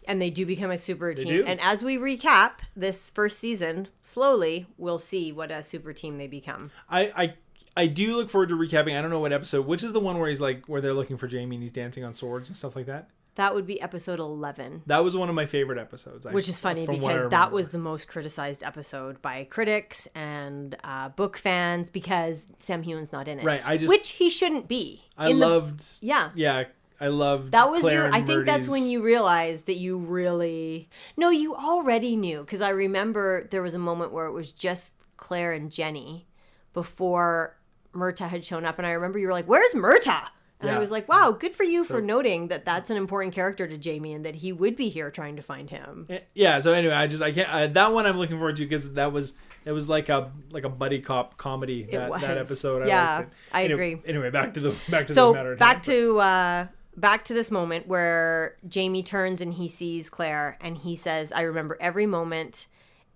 [0.09, 1.33] And they do become a super They team.
[1.43, 1.45] do.
[1.45, 6.27] And as we recap this first season, slowly we'll see what a super team they
[6.27, 6.73] become.
[6.91, 7.35] I, I
[7.77, 8.99] I do look forward to recapping.
[8.99, 9.65] I don't know what episode.
[9.67, 12.03] Which is the one where he's like where they're looking for Jamie and he's dancing
[12.05, 13.09] on swords and stuff like that.
[13.37, 14.83] That would be episode 11.
[14.87, 16.27] That was one of my favorite episodes.
[16.27, 19.45] I- Which is funny from what I because that was the most criticized episode by
[19.45, 23.45] critics and uh, book fans because Sam Heughan's not in it.
[23.45, 25.03] Right, I just- which he shouldn't be.
[25.17, 25.83] I In the- loved.
[26.03, 26.29] yeah.
[26.35, 26.65] yeah,
[27.01, 27.53] I loved.
[27.53, 28.15] That was Claire your.
[28.15, 30.89] I think that's when you realized that you really.
[31.17, 34.93] No, you already knew because I remember there was a moment where it was just
[35.17, 36.27] Claire and Jenny
[36.75, 37.57] before
[37.95, 40.29] Murtagh had shown up, and I remember you were like, "Where's Murtagh?"
[40.63, 43.35] And I was like, wow, good for you So- for noting that that's an important
[43.35, 46.07] character to Jamie and that he would be here trying to find him.
[46.09, 48.63] Eh, yeah so anyway i just i can't I, that one i'm looking forward to
[48.63, 52.83] because that was it was like a like a buddy cop comedy that, that episode
[52.83, 53.35] I Yeah, liked it.
[53.53, 54.11] I Anyway- agree.
[54.11, 57.51] anyway back to the back to the matter at back to uh back to this
[57.51, 62.67] moment where jamie turns and he sees claire and he says i remember every moment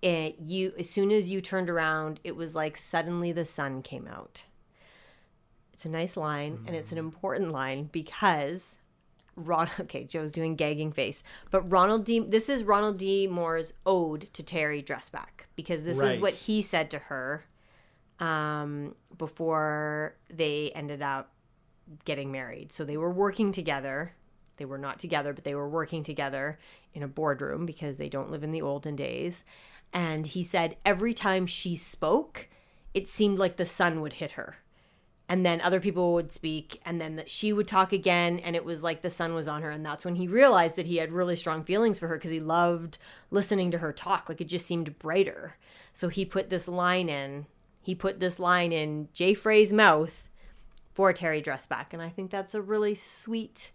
[0.01, 4.07] it, you as soon as you turned around it was like suddenly the sun came
[4.07, 4.43] out
[5.77, 8.77] it's a nice line and it's an important line because
[9.35, 12.17] Ron, okay, Joe's doing gagging face, but Ronald D.
[12.17, 13.27] This is Ronald D.
[13.27, 17.45] Moore's ode to Terry Dresbach because this is what he said to her
[18.19, 21.31] um, before they ended up
[22.05, 22.73] getting married.
[22.73, 24.13] So they were working together.
[24.57, 26.57] They were not together, but they were working together
[26.95, 29.43] in a boardroom because they don't live in the olden days.
[29.93, 32.49] And he said every time she spoke,
[32.95, 34.57] it seemed like the sun would hit her.
[35.29, 38.63] And then other people would speak, and then that she would talk again, and it
[38.63, 39.69] was like the sun was on her.
[39.69, 42.39] And that's when he realized that he had really strong feelings for her because he
[42.39, 42.97] loved
[43.29, 44.29] listening to her talk.
[44.29, 45.57] Like it just seemed brighter.
[45.93, 47.45] So he put this line in.
[47.81, 50.23] He put this line in Jay Frey's mouth
[50.93, 53.71] for Terry Dresbach, and I think that's a really sweet.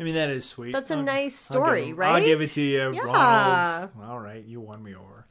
[0.00, 2.14] i mean that is sweet That's a I'll- nice I'll give story, right?
[2.16, 3.00] i'll give it to you Yeah.
[3.04, 3.90] Ronald.
[4.02, 5.24] all right you won me over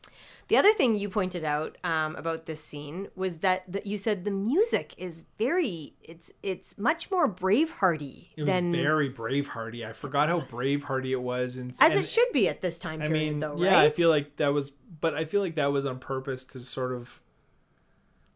[0.50, 4.24] The other thing you pointed out um, about this scene was that, that you said
[4.26, 10.28] the music is very it's it's much more bravehearty it than very bravehearty i forgot
[10.30, 13.32] how bravehearty it was and as and- it should be at this time I period,
[13.32, 13.62] mean, though, right?
[13.72, 16.60] yeah, I feel like that was, but I feel like that was on purpose to
[16.60, 17.20] sort of,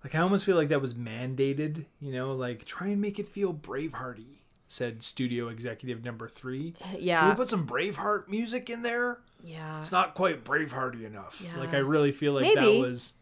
[0.03, 1.85] like, I almost feel like that was mandated.
[1.99, 6.73] You know, like try and make it feel Bravehearty," said studio executive number three.
[6.79, 9.19] Can we put some Braveheart music in there?
[9.43, 9.79] Yeah.
[9.79, 11.41] It's not quite Bravehearty enough.
[11.43, 11.57] Yeah.
[11.57, 12.79] Like, I really feel like Maybe.
[12.79, 13.13] that was,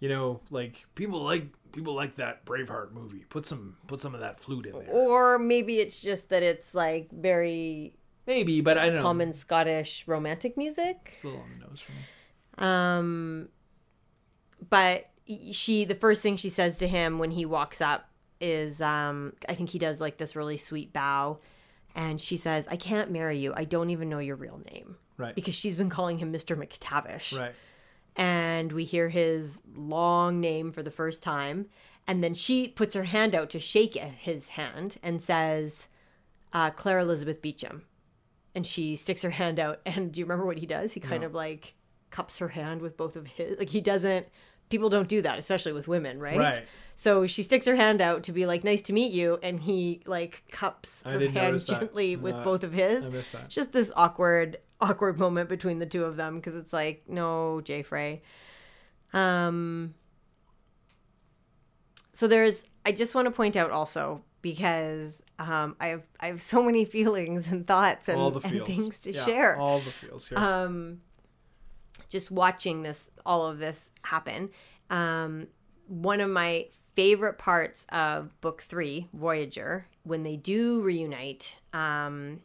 [0.00, 3.24] you know, like people like people like that Braveheart movie.
[3.28, 4.88] Put some put some of that flute in there.
[4.90, 7.94] Or maybe it's just that it's like very
[8.26, 9.02] Maybe, but I don't know.
[9.02, 11.08] common Scottish romantic music.
[11.10, 11.98] It's a little on the nose for me.
[12.56, 13.48] Um,
[14.70, 15.10] but
[15.52, 18.08] she, the first thing she says to him when he walks up
[18.40, 21.38] is, um, I think he does like this really sweet bow,
[21.94, 23.52] and she says, "I can't marry you.
[23.54, 25.34] I don't even know your real name." Right.
[25.34, 26.56] Because she's been calling him Mr.
[26.56, 27.38] McTavish.
[27.38, 27.54] Right.
[28.16, 31.66] And we hear his long name for the first time.
[32.06, 35.88] And then she puts her hand out to shake his hand and says,
[36.52, 37.84] uh, Claire Elizabeth Beauchamp.
[38.54, 39.80] And she sticks her hand out.
[39.86, 40.92] And do you remember what he does?
[40.92, 41.26] He kind No.
[41.28, 41.74] of like
[42.10, 43.58] cups her hand with both of his.
[43.58, 44.26] Like he doesn't,
[44.68, 46.38] people don't do that, especially with women, right?
[46.38, 46.62] Right.
[46.94, 49.38] So she sticks her hand out to be like, nice to meet you.
[49.42, 53.48] And he like cups her hand gently with Uh, both of his I missed that.
[53.50, 57.82] just this awkward awkward moment between the two of them because it's like no jay
[57.82, 58.20] frey
[59.12, 59.94] um
[62.12, 66.40] so there's i just want to point out also because um i have i have
[66.42, 70.38] so many feelings and thoughts and, and things to Yeah, share All the feels here.
[70.38, 71.00] um
[72.08, 74.50] just watching this all of this happen
[74.90, 75.46] um
[75.86, 82.40] one of my favorite parts of book three voyager when they do reunite um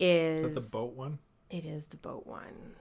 [0.00, 1.18] is, Is that the boat one?
[1.56, 2.74] It is the boat one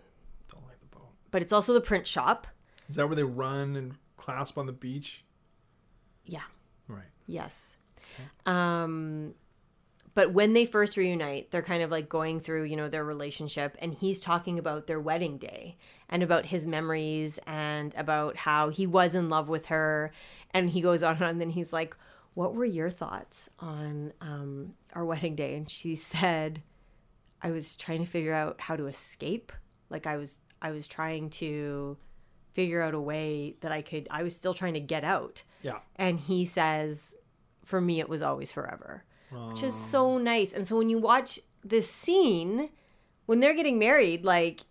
[0.51, 1.09] Don't like the boat.
[1.31, 2.47] but it's also the print shop
[2.89, 5.23] Is that where they run and clasp on the beach?
[6.25, 6.41] yeah
[6.87, 7.11] Right.
[7.27, 7.75] Yes.
[8.45, 9.33] Um
[10.15, 13.75] but when they first reunite, they're kind of like going through, you know, their relationship
[13.79, 15.75] and he's talking about their wedding day
[16.07, 20.11] and about his memories and about how he was in love with her
[20.51, 21.95] and he goes on and on and then he's like,
[22.35, 26.61] "What were your thoughts on um our wedding day?" And she said,
[27.43, 29.51] "I was trying to figure out how to escape.
[29.89, 31.97] Like I was I was trying to
[32.53, 35.79] figure out a way that I could I was still trying to get out." Yeah.
[35.95, 37.15] and he says
[37.63, 39.05] for me it was always forever
[39.49, 42.69] which is Um, so nice and so when you watch this scene
[43.25, 44.61] when they're getting married like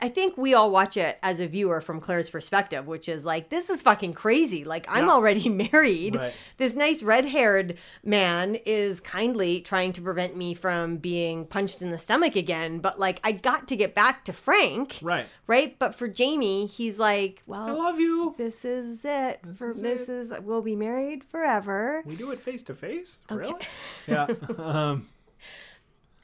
[0.00, 3.48] i think we all watch it as a viewer from claire's perspective which is like
[3.48, 5.12] this is fucking crazy like i'm Yeah.
[5.12, 6.34] already married Right.
[6.58, 11.98] this nice red-haired man is kindly trying to prevent me from being punched in the
[11.98, 15.26] stomach again but like i got to get back to frank Right.
[15.46, 18.34] right but for jamie he's like well, I love you.
[18.36, 19.40] this is it.
[19.56, 22.02] for is this is we'll be married forever.
[22.04, 23.18] We do it face to face.
[23.30, 23.54] Really?
[24.06, 24.26] Yeah.
[24.58, 25.08] um,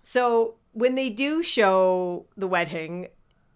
[0.02, 3.08] So when they do show the wedding,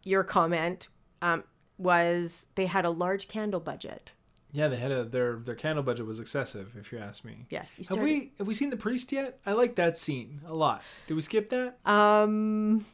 [0.09, 0.89] your comment
[1.23, 1.45] um,
[1.77, 4.13] was they had a large candle budget.
[4.53, 4.69] yeah.
[4.69, 7.47] They had a their their candle budget was excessive, if you ask me.
[7.51, 9.39] Yes, Have we have we seen the priest yet?
[9.45, 10.83] I like that scene a lot.
[11.07, 11.79] Did we skip that?
[11.85, 12.87] Um,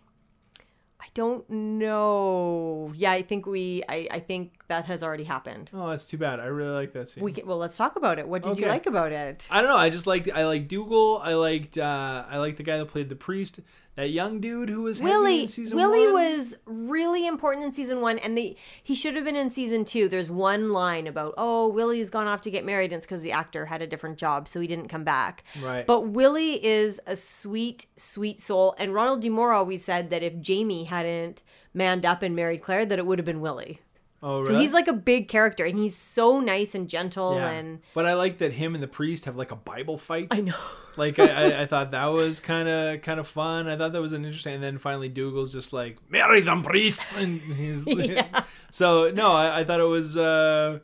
[1.00, 2.92] I don't know.
[2.96, 3.82] Yeah, I think we.
[3.88, 5.70] I, I think that has already happened.
[5.74, 6.40] Oh, that's too bad.
[6.40, 7.22] I really like that scene.
[7.22, 8.26] We can, well, let's talk about it.
[8.26, 9.46] What did you like about it?
[9.50, 9.76] I don't know.
[9.76, 10.28] I just liked.
[10.34, 11.18] I liked Dougal.
[11.22, 11.78] I liked.
[11.78, 13.60] uh I liked the guy that played the priest.
[13.96, 18.18] That young dude who was Willie in season Willie was really important in season one,
[18.18, 20.08] and they he should have been in season two.
[20.08, 23.30] There's one line about oh Willie's gone off to get married, and it's because the
[23.32, 25.44] actor had a different job, so he didn't come back.
[25.62, 25.86] Right.
[25.86, 29.28] But Willie is a sweet, sweet soul, and Ronald D.
[29.28, 33.20] Moore always said that if Jamie hadn't manned up and married Claire, that it would
[33.20, 33.80] have been Willie.
[34.26, 37.50] Oh, So he's like a big character, and he's so nice and gentle, Yeah.
[37.50, 40.28] and But I like that him and the priest have like a Bible fight.
[40.30, 40.54] I know.
[40.96, 43.66] Like I, I, I thought that was kind of kind of fun.
[43.66, 44.54] I thought that was an interesting.
[44.54, 48.44] And then finally, Dougal's just like marry them priest, and he's Yeah.
[48.70, 49.32] so no.
[49.32, 50.16] I, I thought it was.
[50.16, 50.78] uh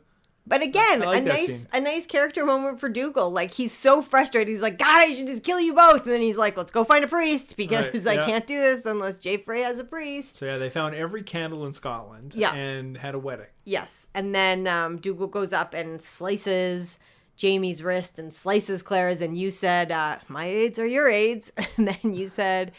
[0.47, 1.67] But again, like a nice scene.
[1.71, 3.31] a nice character moment for Dougal.
[3.31, 4.47] Like he's so frustrated.
[4.49, 6.01] He's like, God, I should just kill you both.
[6.03, 8.25] And then he's like, Let's go find a priest because Right, I yeah.
[8.25, 10.37] can't do this unless Jay Frey has a priest.
[10.37, 12.33] So yeah, they found every candle in Scotland.
[12.35, 12.53] Yeah.
[12.53, 13.45] and had a wedding.
[13.65, 14.07] Yes.
[14.15, 16.97] And then um, Dougal goes up and slices
[17.37, 19.21] Jamie's wrist and slices Claire's.
[19.21, 21.51] And you said, uh, My aids are your aids.
[21.77, 22.71] And then you said,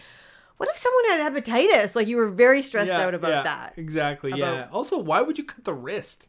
[0.57, 1.95] What if someone had hepatitis?
[1.95, 3.75] Like you were very stressed Yeah, out about yeah, that.
[3.77, 4.33] Exactly.
[4.37, 4.67] yeah.
[4.73, 6.29] Also, why would you cut the wrist?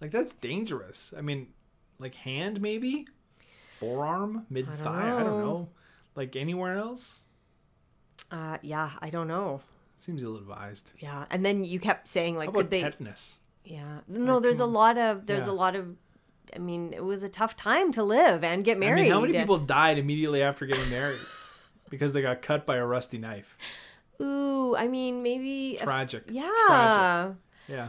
[0.00, 1.14] Like that's dangerous.
[1.16, 1.48] I mean,
[1.98, 3.06] like hand maybe,
[3.78, 5.06] forearm, mid thigh.
[5.18, 5.68] I don't know.
[6.14, 7.20] Like anywhere else
[8.30, 9.60] Uh, yeah, I don't know.
[9.98, 10.92] seems ill advised.
[10.98, 11.24] Yeah.
[11.30, 12.82] And then you kept saying, like, could they.
[12.82, 13.38] tetanus?
[13.64, 14.00] Yeah.
[14.08, 15.52] No, there's a lot of there's Yeah.
[15.52, 15.96] a lot of
[16.54, 19.02] I mean, it was a tough time to live and get I married.
[19.02, 21.18] mean, how many people died immediately after getting married
[21.90, 23.56] because they got cut by a rusty knife?
[24.22, 26.24] Ooh, I mean, maybe Tragic.
[26.28, 26.48] yeah.
[26.68, 27.36] Tragic.
[27.68, 27.88] Yeah.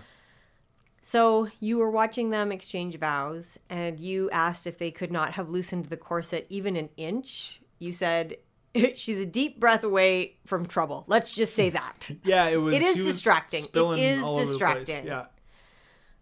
[1.07, 5.47] So you were watching them exchange vows and you asked if they could not have
[5.47, 7.61] loosened the corset even an inch.
[7.79, 8.35] You said
[8.97, 11.05] she's a deep breath away from trouble.
[11.07, 12.11] Let's just say that.
[12.25, 12.75] Yeah, it was.
[12.75, 13.63] It is distracting.
[13.73, 14.49] It is all over the place.
[14.49, 15.07] distracting.
[15.07, 15.27] Yeah.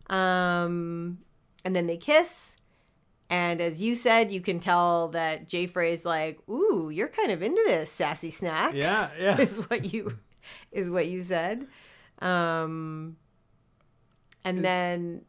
[0.07, 1.17] Um,
[1.63, 2.55] and then they kiss.
[3.27, 7.41] And as you said, you can tell that Jay Frey's like, "Ooh, you're kind of
[7.41, 9.37] into this, sassy snacks." Yeah, yeah.
[9.41, 10.19] is what you
[10.71, 11.65] is what you said.
[12.19, 13.17] Um,
[14.45, 15.21] and then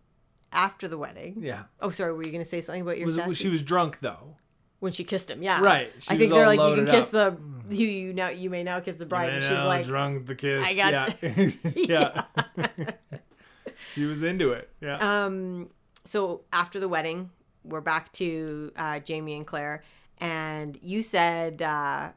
[0.53, 1.65] after the wedding, Yeah.
[1.81, 4.37] oh, sorry, were you going to say something about your Was, she was drunk though.
[4.79, 5.43] when she kissed him?
[5.43, 5.93] Yeah, Right.
[5.99, 7.39] She I think they're like, you can kiss up.
[7.69, 10.35] the you, you now you may now kiss the bride, and she's like, drunk the
[10.37, 10.61] kiss.
[10.63, 11.51] I got yeah.
[12.57, 12.57] yeah.
[13.95, 14.71] she was into it.
[14.81, 15.25] Yeah.
[15.25, 15.71] Um,
[16.05, 17.31] so after the wedding,
[17.65, 19.83] we're back to uh, Jamie and Claire,
[20.19, 22.11] and you said uh,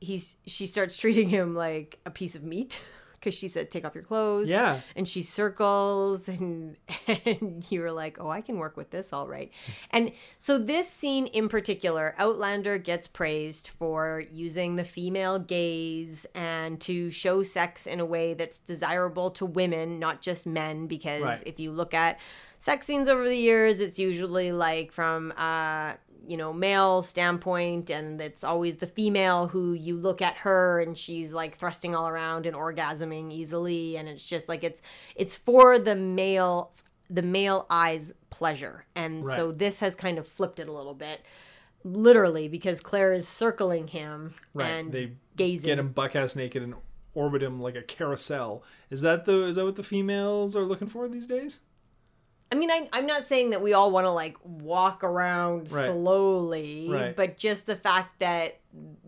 [0.00, 2.80] he's she starts treating him like a piece of meat
[3.20, 4.48] because she said take off your clothes.
[4.48, 4.80] yeah.
[4.96, 9.28] And she circles, and and you were like, "Oh, I can work with this, all
[9.28, 9.52] right."
[9.90, 16.80] And so this scene in particular, Outlander gets praised for using the female gaze and
[16.80, 20.86] to show sex in a way that's desirable to women, not just men.
[20.86, 21.42] Because Right.
[21.46, 22.18] if you look at
[22.58, 25.94] sex scenes over the years, it's usually like from uh,
[26.26, 30.96] you know male standpoint, and it's always the female who you look at her and
[30.96, 34.80] she's like thrusting all around and orgasming easily, and it's just like it's
[35.16, 36.72] it's for the male
[37.08, 41.22] the male eyes pleasure, and so this has kind of flipped it a little bit.
[41.82, 44.68] Literally, because Claire is circling him Right.
[44.68, 45.66] and they gazing.
[45.66, 46.74] get him buck ass naked and
[47.14, 48.62] orbit him like a carousel.
[48.90, 51.60] Is that the is that what the females are looking for these days?
[52.52, 55.86] I mean, I, I'm not saying that we all want to like walk around Right.
[55.86, 57.14] slowly, Right.
[57.16, 58.58] but just the fact that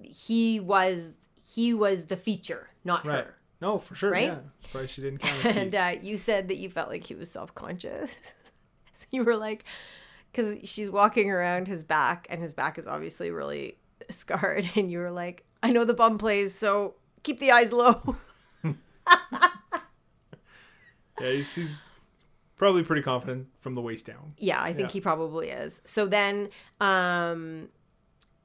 [0.03, 1.11] he was
[1.55, 3.25] he was the feature, not Right.
[3.25, 3.35] her.
[3.61, 4.11] No, for sure.
[4.11, 4.37] Right?
[4.75, 4.87] Yeah.
[4.87, 8.11] She didn't count And uh, you said that you felt like he was self conscious.
[8.93, 9.65] so you were like,
[10.33, 13.77] because she's walking around his back, and his back is obviously really
[14.11, 18.17] scarred, and you were like, I know the bum plays, so keep the eyes low.
[21.21, 21.77] Yeah, he's, he's
[22.63, 24.33] probably pretty confident from the waist down.
[24.39, 24.93] Yeah, I think Yeah.
[24.93, 25.81] he probably is.
[25.85, 26.49] So then,
[26.81, 27.71] um,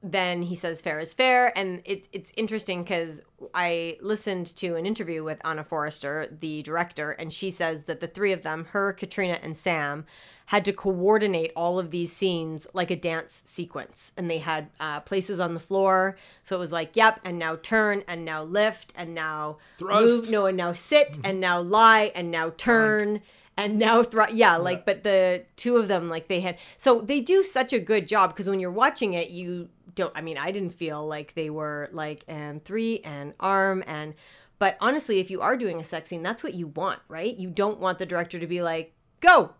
[0.02, 3.22] then he says fair is fair, and it's it's interesting because
[3.54, 8.06] I listened to an interview with Anna Foerster, the director, and she says that the
[8.08, 10.04] three of them, her, Caitriona, and Sam,
[10.46, 15.00] had to coordinate all of these scenes like a dance sequence, and they had uh,
[15.00, 18.92] places on the floor, so it was like, yep, and now turn, and now lift,
[18.96, 20.16] and now Thrust.
[20.16, 23.20] move, no, and now sit, and now lie, and now turn
[23.58, 27.42] and now yeah like but the two of them like they had so they do
[27.42, 30.72] such a good job because when you're watching it you don't i mean i didn't
[30.72, 34.14] feel like they were like and three and arm and
[34.58, 37.50] but honestly if you are doing a sex scene that's what you want right you
[37.50, 39.52] don't want the director to be like go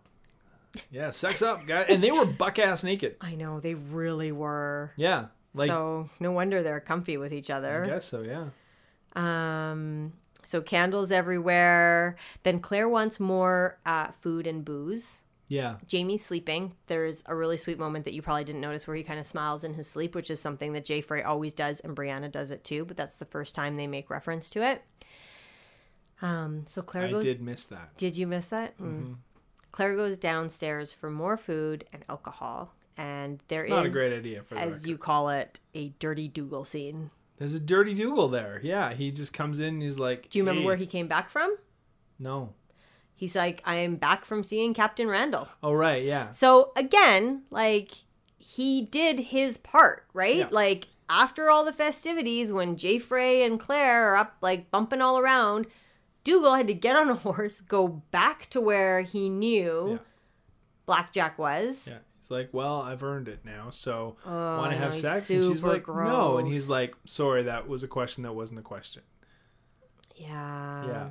[0.91, 1.81] Yeah, sex up, guy.
[1.81, 3.17] And they were buck ass naked.
[3.21, 5.25] i know they really were Yeah.
[5.53, 7.83] Like so no wonder they're comfy with each other.
[7.83, 8.49] I guess so, yeah.
[9.15, 10.13] Um,
[10.43, 12.15] So candles everywhere.
[12.43, 15.23] Then Claire wants more uh, food and booze.
[15.47, 15.75] Yeah.
[15.87, 16.73] Jamie's sleeping.
[16.87, 19.63] There's a really sweet moment that you probably didn't notice where he kind of smiles
[19.63, 22.63] in his sleep, which is something that Jay Frey always does, and Brianna does it
[22.63, 22.85] too.
[22.85, 24.83] But that's the first time they make reference to it.
[26.21, 27.23] Um, so Claire I goes.
[27.23, 27.95] did miss that.
[27.97, 28.77] Did you miss that?
[28.77, 29.15] Mm.
[29.71, 34.43] Claire goes downstairs for more food and alcohol, and there is Not a great idea
[34.43, 34.87] for as record.
[34.87, 37.11] you call it, a dirty Dougal scene.
[37.39, 38.59] There's a dirty Dougal there.
[38.63, 41.07] Yeah, he just comes in and he's like, Do you remember "Hey." where he came
[41.07, 41.55] back from?
[42.19, 42.53] No.
[43.15, 45.47] He's like, I am back from seeing Captain Randall.
[45.63, 46.31] Oh right, yeah.
[46.31, 47.91] So again, like
[48.37, 50.37] he did his part, right?
[50.37, 50.47] Yeah.
[50.51, 55.17] Like after all the festivities, when Jay Frey and Claire are up like bumping all
[55.17, 55.65] around,
[56.23, 59.97] Dougal had to get on a horse, go back to where he knew Yeah.
[60.85, 61.87] Blackjack was.
[61.87, 61.97] Yeah.
[62.29, 65.29] He's like, Well, I've earned it now, so Oh, wanna have sex?
[65.31, 66.37] And she's like, No.
[66.37, 69.01] And he's like, Sorry, that was a question that wasn't a question.
[70.15, 70.85] Yeah.
[70.87, 71.09] Yeah.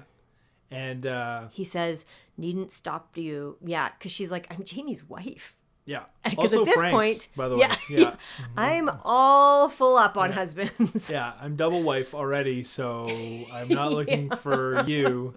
[0.71, 2.05] And uh He says,
[2.37, 3.57] needn't stop you.
[3.65, 5.55] Yeah, because she's like, I'm Jamie's wife.
[5.87, 6.05] yeah.
[6.25, 7.77] Because Also at this Frank's, point, by the yeah, way.
[8.03, 8.15] Yeah.
[8.57, 11.11] I'm all full up on husbands.
[11.11, 13.07] Yeah, I'm double wife already, so
[13.53, 15.35] I'm not looking for you.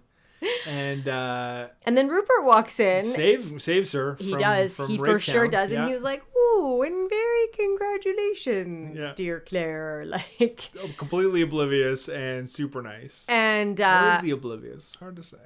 [0.67, 3.03] And uh And then Rupert walks in.
[3.03, 4.15] save saves her.
[4.19, 4.75] he from- does.
[4.75, 5.71] from he for sure does.
[5.71, 5.79] Yeah.
[5.81, 9.13] And he was like, Ooh, and very congratulations, Yeah.
[9.15, 10.05] dear Claire.
[10.39, 13.25] Like, completely oblivious and super nice.
[13.29, 14.95] and or uh, is he oblivious?
[14.95, 15.37] Hard to say.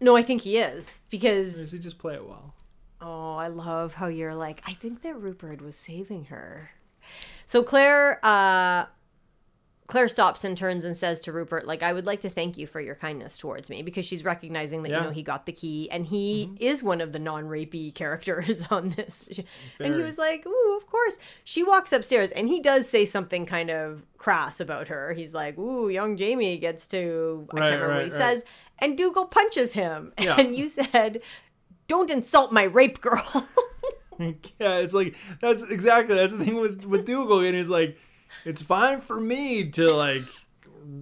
[0.00, 2.54] no, I think he is Or because does he just play it well?
[3.00, 6.70] Oh, I love how you're like, I think that Rupert was saving her.
[7.46, 8.86] So Claire uh
[9.86, 12.66] Claire stops and turns and says to Rupert, like, I would like to thank you
[12.66, 14.98] for your kindness towards me because she's recognizing that, Yeah.
[14.98, 16.56] you know, he got the key and he mm-hmm.
[16.58, 19.28] is one of the non rapey characters on this.
[19.78, 21.18] And he was like, Ooh, of course.
[21.44, 25.12] She walks upstairs and he does say something kind of crass about her.
[25.12, 28.34] He's like, Ooh, young Jamie gets to I Right, can't remember right, what he right.
[28.36, 28.44] says.
[28.78, 30.12] And Dougal punches him.
[30.18, 30.36] Yeah.
[30.38, 31.20] And you said,
[31.88, 33.46] Don't insult my rape girl.
[34.18, 37.98] yeah, it's like that's exactly that's the thing with with Dougal, and he's like,
[38.44, 40.24] it's fine for me to like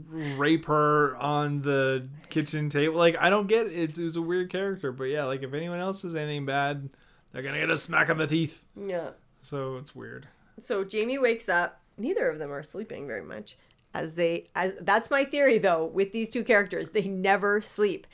[0.08, 2.96] rape her on the kitchen table.
[2.96, 3.72] Like I don't get it.
[3.72, 6.88] It's it was a weird character, but yeah, like if anyone else says anything bad,
[7.32, 8.64] they're gonna get a smack on the teeth.
[8.76, 9.10] yeah.
[9.40, 10.28] So it's weird.
[10.62, 11.80] So Jamie wakes up.
[11.98, 13.56] Neither of them are sleeping very much.
[13.94, 18.06] As they as that's my theory though with these two characters, they never sleep.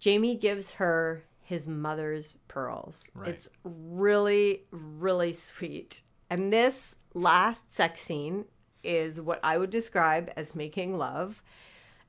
[0.00, 3.04] Jamie gives her his mother's pearls.
[3.14, 3.30] Right.
[3.30, 6.02] It's really really sweet.
[6.28, 8.46] And this last sex scene
[8.82, 11.42] is what I would describe as making love.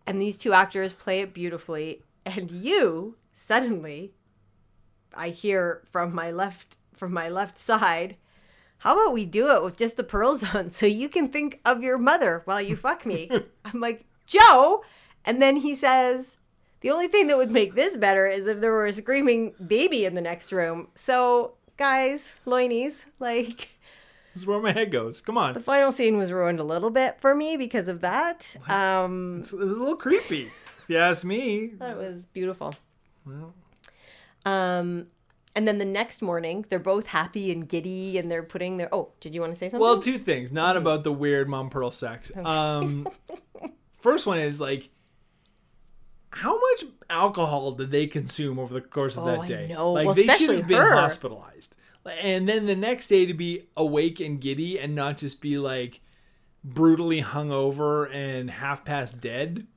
[0.05, 4.13] And these two actors play it beautifully and you suddenly
[5.13, 8.17] I hear from my left from my left side
[8.79, 11.81] how about we do it with just the pearls on so you can think of
[11.81, 13.31] your mother while you fuck me?
[13.65, 14.83] I'm like, Joe.
[15.23, 16.35] And then he says,
[16.81, 20.03] the only thing that would make this better is if there were a screaming baby
[20.03, 20.89] in the next room.
[20.95, 23.69] So, guys, loinies, like,
[24.34, 25.21] This is where my head goes.
[25.21, 28.55] Come on, the final scene was ruined a little bit for me because of that.
[28.67, 30.43] Um, It's- it was a little creepy.
[30.84, 31.71] If you ask me.
[31.75, 32.73] I thought it was beautiful.
[33.25, 33.53] Well,
[34.45, 35.07] Um,
[35.55, 38.93] and then the next morning, they're both happy and giddy, and they're putting their.
[38.93, 39.79] Oh, did you want to say something?
[39.79, 40.49] Well, two things.
[40.49, 40.55] Mm-hmm.
[40.55, 42.31] Not about the weird mom pearl sex.
[42.36, 43.07] Um,
[44.01, 44.89] first one is like,
[46.31, 49.67] how much alcohol did they consume over the course of Oh, I that day?
[49.67, 49.93] know.
[49.93, 51.75] Like Well, they should have been hospitalized,
[52.05, 56.01] and then the next day to be awake and giddy and not just be like
[56.63, 59.67] brutally hungover and half past dead.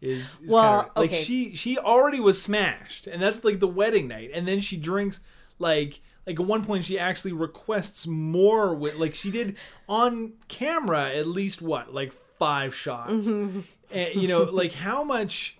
[0.00, 1.22] Is, is Well, kinda, like okay.
[1.24, 5.18] she she already was smashed and that's like the wedding night and then she drinks
[5.58, 9.56] like like at one point she actually requests more with like she did
[9.88, 13.60] on camera at least what like five shots Mm-hmm.
[13.90, 15.57] and you know like how much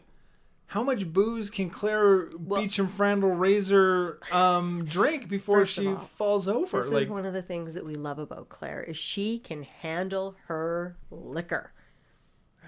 [0.69, 6.83] how much booze can Claire Beauchamp Frandle Razor um drink before she all, falls over
[6.83, 9.63] This like is one of the things that we love about Claire is she can
[9.63, 11.73] handle her liquor.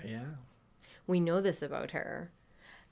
[0.04, 0.24] yeah
[1.06, 2.30] We know this about her.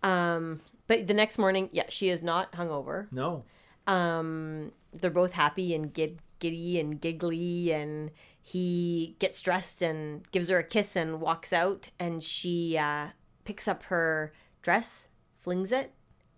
[0.03, 3.07] Um, but the next morning, yeah, she is not hungover.
[3.11, 3.45] no
[3.87, 10.49] Um, they're both happy and gid- giddy and giggly, and he gets dressed and gives
[10.51, 13.09] her a kiss and walks out, and she uh,
[13.45, 14.33] picks up her
[14.69, 15.09] dress,
[15.41, 15.95] flings it,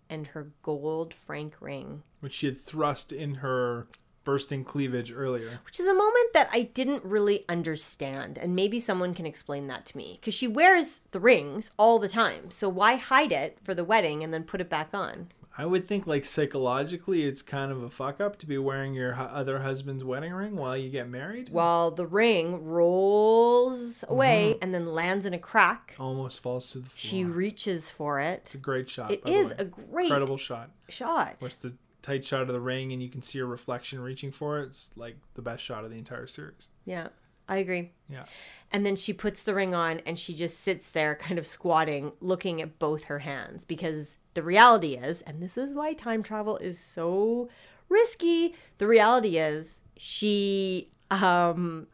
[0.09, 2.01] and her gold Frank ring.
[2.21, 3.87] which she had thrust in her
[4.23, 8.37] bursting cleavage earlier which is a moment that I didn't really understand.
[8.37, 10.17] And maybe someone can explain that to me.
[10.21, 12.51] Because she wears the rings all the time.
[12.51, 15.27] So why hide it for the wedding and then put it back on?
[15.57, 19.13] I would think like psychologically, it's kind of a fuck up to be wearing your
[19.13, 21.49] hu- other husband's wedding ring while you get married.
[21.49, 24.59] While the ring rolls away Mm-hmm.
[24.63, 26.97] and then lands in a crack, Almost falls to the floor.
[26.97, 28.41] she reaches for it.
[28.45, 29.11] it's a great shot.
[29.11, 29.55] It by the is way.
[29.59, 30.71] a great incredible shot.
[30.89, 31.35] shot.
[31.39, 34.59] Where's the tight shot of the ring, and you can see her reflection reaching for
[34.59, 34.67] it.
[34.67, 36.69] It's like the best shot of the entire series.
[36.85, 37.09] Yeah,
[37.51, 37.91] I agree.
[38.09, 38.23] Yeah.
[38.71, 42.13] And then she puts the ring on and she just sits there, kind of squatting,
[42.21, 43.65] looking at both her hands.
[43.65, 47.49] Because the reality is, and this is why time travel is so
[47.89, 51.87] risky, the reality is she um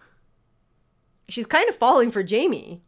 [1.28, 2.84] she's kind of falling for Jamie.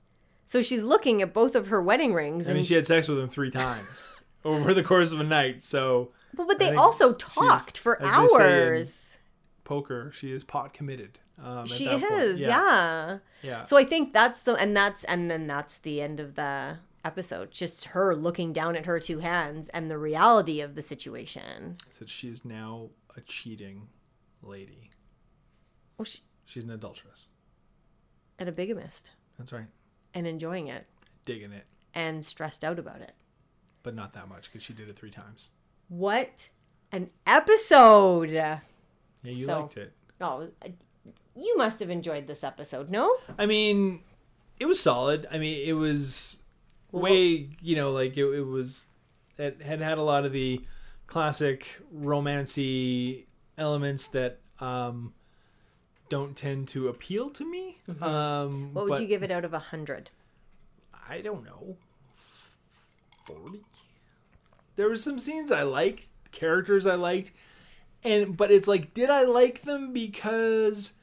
[0.45, 3.07] So she's looking at both of her wedding rings I and mean, she had sex
[3.07, 4.07] with him three times
[4.45, 5.63] over the course of a night.
[5.63, 9.17] So but, but they also talked for as they say in hours.
[9.63, 11.17] poker, she is pot committed.
[11.43, 13.19] Um, She is, yeah.
[13.41, 13.63] yeah.
[13.65, 17.51] So I think that's the and that's and then that's the end of the episode.
[17.51, 21.77] Just her looking down at her two hands and the reality of the situation.
[21.91, 23.87] Said she is now a cheating
[24.43, 24.89] lady.
[25.97, 27.29] Well, she, She's an adulteress.
[28.37, 29.67] and a bigamist That's right.
[30.13, 30.85] and enjoying it
[31.25, 33.13] Digging it, and stressed out about it.
[33.83, 35.49] but not that much because she did it three times.
[35.89, 36.49] What
[36.91, 38.29] an episode!
[38.29, 38.59] Yeah,
[39.23, 39.93] you So- liked it.
[40.21, 40.49] Oh,
[41.35, 43.15] you must have enjoyed this episode, no?
[43.37, 44.01] I mean,
[44.59, 45.27] it was solid.
[45.31, 46.39] I mean, it was
[46.91, 48.87] way, you know, like it, it was,
[49.37, 50.61] it had had a lot of the
[51.07, 53.25] classic romancy
[53.57, 55.13] elements that um,
[56.09, 57.77] don't tend to appeal to me.
[57.87, 58.73] Um, Mm-hmm.
[58.73, 60.09] What would but you give it out of a hundred?
[61.09, 61.77] I don't know,
[63.25, 63.61] forty.
[64.75, 67.31] There were some scenes I liked, characters I liked,
[68.03, 70.93] and but it's like, did I like them because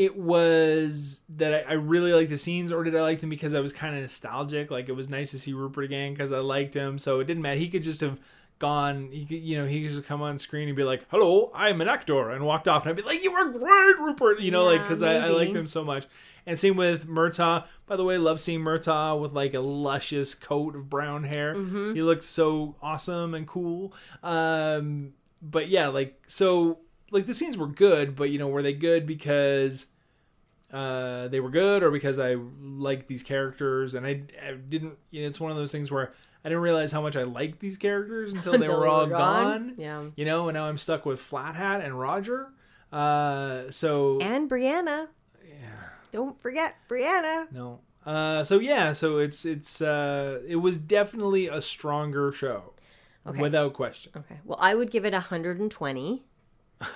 [0.00, 3.52] it was that I, I really liked the scenes, or did I like them because
[3.52, 4.70] I was kind of nostalgic?
[4.70, 7.42] Like it was nice to see Rupert again because I liked him, so it didn't
[7.42, 7.60] matter.
[7.60, 8.18] He could just have
[8.58, 9.10] gone.
[9.12, 11.82] He could, you know, he could just come on screen and be like, "Hello, I'm
[11.82, 14.64] an actor," and walked off, and I'd be like, "You are great, Rupert," you know,
[14.64, 16.06] like because I, I liked him so much.
[16.46, 17.66] And same with Murtagh.
[17.84, 21.56] By the way, love seeing Murtagh with like a luscious coat of brown hair.
[21.56, 21.92] Mm-hmm.
[21.92, 23.92] He looks so awesome and cool.
[24.22, 26.78] Um, but yeah, like so,
[27.10, 29.86] like the scenes were good, but you know, were they good because
[30.72, 33.94] uh, they were good or because I liked these characters?
[33.94, 34.96] And I, I didn't.
[35.10, 36.12] You know, it's one of those things where
[36.44, 39.74] I didn't realize how much I liked these characters until, they were all gone.
[39.76, 40.04] Yeah.
[40.16, 42.48] You know, and now I'm stuck with Flat Hat and Roger.
[42.92, 45.08] Uh, so And Brianna.
[45.46, 45.66] yeah.
[46.12, 47.50] Don't forget Brianna.
[47.52, 47.80] No.
[48.06, 52.72] Uh, so yeah, so it's it's uh, it was definitely a stronger show,
[53.26, 53.38] Okay.
[53.40, 54.10] without question.
[54.16, 54.40] Okay.
[54.44, 56.24] Well, I would give it 120.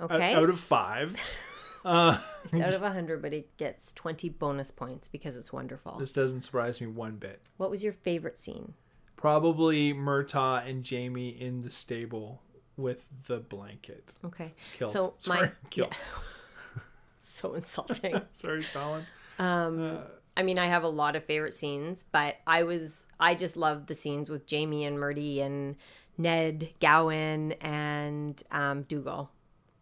[0.00, 0.32] Okay.
[0.32, 1.14] Out, of five,
[1.84, 2.18] uh,
[2.52, 5.96] It's out of 100, but it gets 20 bonus points because it's wonderful.
[5.98, 7.42] this doesn't surprise me one bit.
[7.58, 8.72] What was your favorite scene?
[9.16, 12.40] Probably Murtagh and Jamie in the stable
[12.78, 14.14] with the blanket.
[14.24, 14.54] Okay.
[14.78, 14.92] Kilt.
[14.92, 15.92] So Sorry, my kilt.
[15.92, 16.82] yeah.
[17.26, 18.22] so insulting.
[18.32, 19.04] Sorry, Stalin.
[19.38, 19.98] Um
[20.36, 23.88] I mean, I have a lot of favorite scenes, but I was I just loved
[23.88, 25.74] the scenes with Jamie and Murdy and
[26.18, 29.30] Ned, Gowan, and um, Dougal.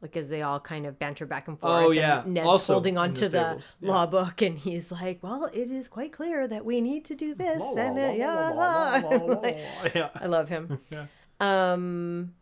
[0.02, 1.72] Like as they all kind of banter back and forth.
[1.72, 2.22] Oh, and yeah.
[2.26, 3.64] Ned's Also holding in on the to the.
[3.80, 3.90] Yeah.
[3.90, 7.34] law book, and he's like, "Well, it is quite clear that we need to do
[7.34, 9.52] this." La, and la, la.
[9.94, 10.10] Yeah.
[10.14, 10.78] I love him.
[10.90, 11.06] Yeah.
[11.40, 12.34] Um,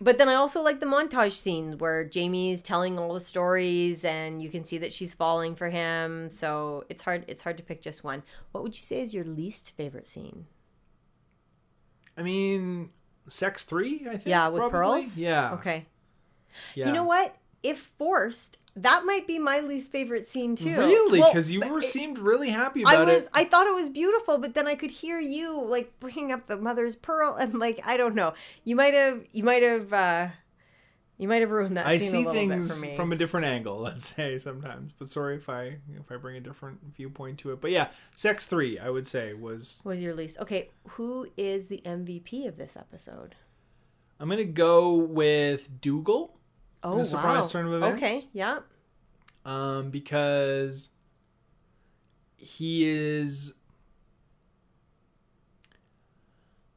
[0.00, 4.42] but then I also like the montage scenes where Jamie's telling all the stories, and
[4.42, 6.30] you can see that she's falling for him.
[6.30, 7.24] So it's hard.
[7.28, 8.22] It's hard to pick just one.
[8.52, 10.46] What would you say is your least favorite scene?
[12.20, 12.90] I mean,
[13.28, 14.02] Sex Three.
[14.06, 14.26] I think.
[14.26, 14.70] Yeah, with probably.
[15.02, 15.16] pearls.
[15.16, 15.54] Yeah.
[15.54, 15.86] Okay.
[16.74, 16.88] Yeah.
[16.88, 17.34] You know what?
[17.62, 20.76] If forced, that might be my least favorite scene too.
[20.76, 21.20] Really?
[21.20, 23.16] Well, Because you were it- seemed really happy I about was.
[23.24, 23.28] it.
[23.34, 26.56] I thought it was beautiful, but then I could hear you like bringing up the
[26.56, 28.34] mother's pearl, and like I don't know.
[28.64, 29.24] You might have.
[29.32, 29.92] You might have.
[29.92, 30.28] uh
[31.20, 31.86] You might have ruined that.
[31.86, 32.96] I scene a see little bit things for me.
[32.96, 34.92] from a different angle, let's say sometimes.
[34.98, 37.60] But sorry if I if I bring a different viewpoint to it.
[37.60, 39.82] But yeah, Sex Three, I would say was.
[39.84, 43.34] was your least okay who is the mvp of this episode
[44.18, 46.38] I'm gonna go with Dougal,
[46.82, 48.02] oh a surprise wow turn of events?
[48.02, 48.60] okay yeah
[49.44, 50.88] um, because
[52.36, 53.52] he is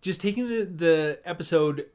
[0.02, 1.86] just taking the the episode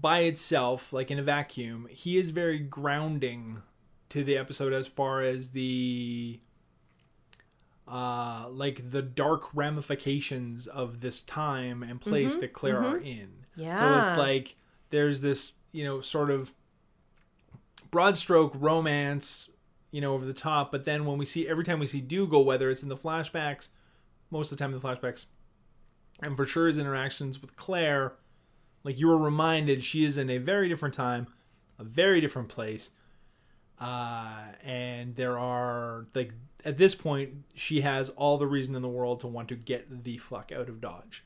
[0.00, 1.88] by itself, like in a vacuum.
[1.90, 3.62] He is very grounding
[4.10, 6.40] to the episode as far as the
[7.88, 13.28] uh like the dark ramifications of this time and place that Claire are in.
[13.54, 13.78] Yeah.
[13.78, 14.56] So it's like
[14.90, 16.52] there's this, you know, sort of
[17.90, 19.50] broad stroke romance,
[19.92, 22.44] you know, over the top, but then when we see every time we see Dougal,
[22.44, 23.68] whether it's in the flashbacks,
[24.30, 25.26] most of the time in the flashbacks,
[26.22, 28.14] and for sure his interactions with Claire,
[28.86, 31.26] like you were reminded she is in a very different time,
[31.76, 32.90] a very different place.
[33.80, 36.32] Uh, and there are like
[36.64, 40.04] at this point she has all the reason in the world to want to get
[40.04, 41.24] the fuck out of Dodge.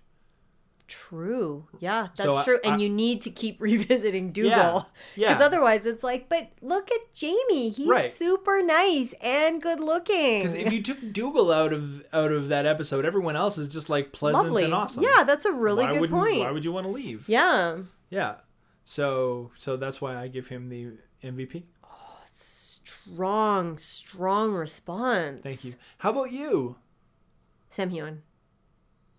[0.90, 1.68] True.
[1.78, 2.58] Yeah, that's So I- true.
[2.64, 4.50] And I- you need to keep revisiting Dougal.
[4.50, 4.82] Yeah,
[5.14, 5.28] yeah.
[5.28, 7.70] Because otherwise it's like, but look at Jamie.
[7.70, 8.10] He's Right.
[8.10, 10.40] super nice and good looking.
[10.40, 13.88] Because if you took Dougal out of out of that episode, everyone else is just
[13.88, 14.64] like pleasant Lovely.
[14.64, 15.04] and awesome.
[15.04, 16.40] Yeah, that's a really why good point.
[16.40, 17.28] Why would you want to leave?
[17.28, 17.78] yeah.
[18.10, 18.36] Yeah.
[18.84, 20.88] So so that's why I give him the
[21.22, 21.62] MVP.
[21.84, 21.88] Oh,
[22.34, 25.40] strong, strong response.
[25.44, 25.74] Thank you.
[25.98, 26.76] How about you?
[27.70, 28.22] Sam Heughan.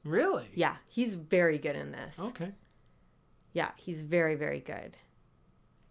[0.03, 0.47] Really?
[0.55, 2.19] Yeah, he's very good in this.
[2.19, 2.51] Okay.
[3.53, 4.97] Yeah, he's very, very good.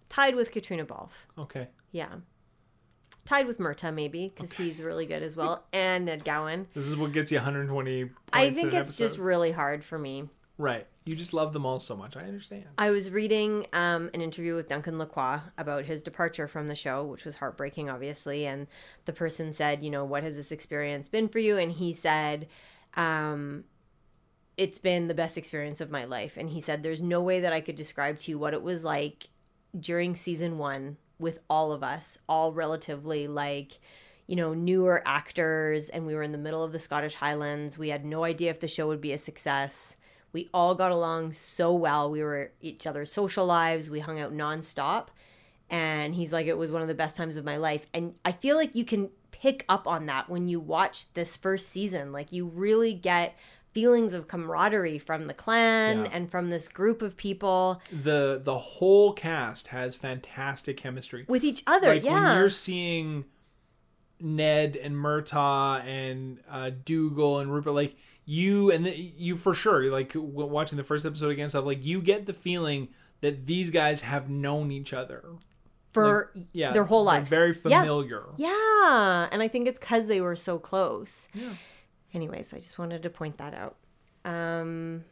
[0.09, 1.27] Tied with Caitriona Balfe.
[1.39, 1.69] Okay.
[1.93, 2.09] Yeah.
[3.27, 5.65] Tied with Murtagh, maybe, because he's really good as well.
[5.73, 6.67] And Ned Gowan.
[6.75, 9.99] This is what gets you 120 points I in think it's just really hard for
[9.99, 10.29] me.
[10.59, 10.87] right.
[11.07, 12.17] You just love them all so much.
[12.17, 12.67] I understand.
[12.77, 17.05] I was reading um, an interview with Duncan Lacroix about his departure from the show,
[17.05, 18.47] which was heartbreaking, obviously.
[18.47, 18.67] And
[19.07, 21.57] the person said, you know, what has this experience been for you?
[21.57, 22.49] And he said,
[22.95, 23.65] um,
[24.61, 26.37] it's been the best experience of my life.
[26.37, 28.85] And he said, there's no way that I could describe to you what it was
[28.85, 29.31] like
[29.79, 33.79] during season one with all of us, all relatively like,
[34.27, 35.89] you know, newer actors.
[35.89, 37.79] And we were in the middle of the Scottish Highlands.
[37.79, 39.97] We had no idea if the show would be a success.
[40.35, 42.11] We all got along so well.
[42.11, 43.89] We were each other's social lives.
[43.89, 45.07] We hung out nonstop.
[45.71, 47.87] And he's like, it was one of the best times of my life.
[47.95, 51.71] And I feel like you can pick up on that when you watch this first
[51.71, 52.13] season.
[52.13, 53.39] Like, you really get
[53.73, 56.11] feelings of camaraderie from the clan Yeah.
[56.13, 61.25] and from this group of people The the whole cast has fantastic chemistry.
[61.29, 61.89] with each other.
[61.89, 62.39] like when yeah.
[62.39, 63.25] you're seeing
[64.21, 67.97] Ned and Murtagh and uh, Dougal and Rupert, like
[68.27, 72.03] you and the, you for sure, like watching the first episode again, stuff like you
[72.03, 72.89] get the feeling
[73.23, 75.25] that these guys have known each other.
[75.93, 77.31] for Yeah, their whole they're lives.
[77.31, 77.81] very Yeah.
[77.83, 78.23] familiar.
[78.37, 81.27] Yeah, and I think it's because they were so close.
[81.35, 81.55] Yeah.
[82.15, 83.77] Anyways, I just wanted to point that out.
[84.25, 85.05] Um,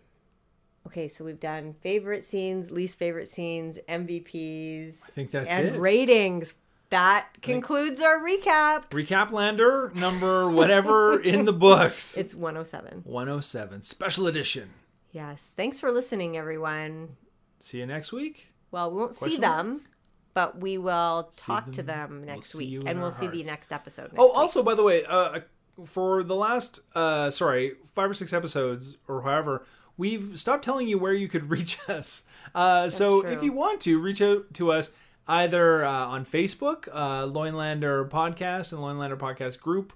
[0.86, 5.78] okay, so we've done favorite scenes, least favorite scenes, MVPs, I think that's and it.
[5.78, 6.54] ratings.
[6.90, 8.88] That concludes our recap.
[8.90, 12.16] Recap Lander number whatever in the books.
[12.16, 13.02] It's 107.
[13.04, 14.70] 107 special edition.
[15.12, 15.52] Yes.
[15.54, 17.16] Thanks for listening, everyone.
[17.58, 18.52] See you next week.
[18.70, 19.56] Well, we won't see Question mark?
[19.58, 19.80] them,
[20.32, 22.10] but we will talk to them.
[22.10, 24.04] them We'll next week, and we'll see the next episode.
[24.12, 24.36] Next Oh, week.
[24.36, 25.40] also, by the way, uh,
[25.86, 29.64] for the last, uh, sorry, five or six episodes or however,
[29.96, 32.22] we've stopped telling you where you could reach us.
[32.54, 33.30] Uh, so true.
[33.30, 34.90] if you want to, reach out to us
[35.26, 39.92] either uh, on Facebook, uh, Loinlander Podcast and Loinlander Podcast Group.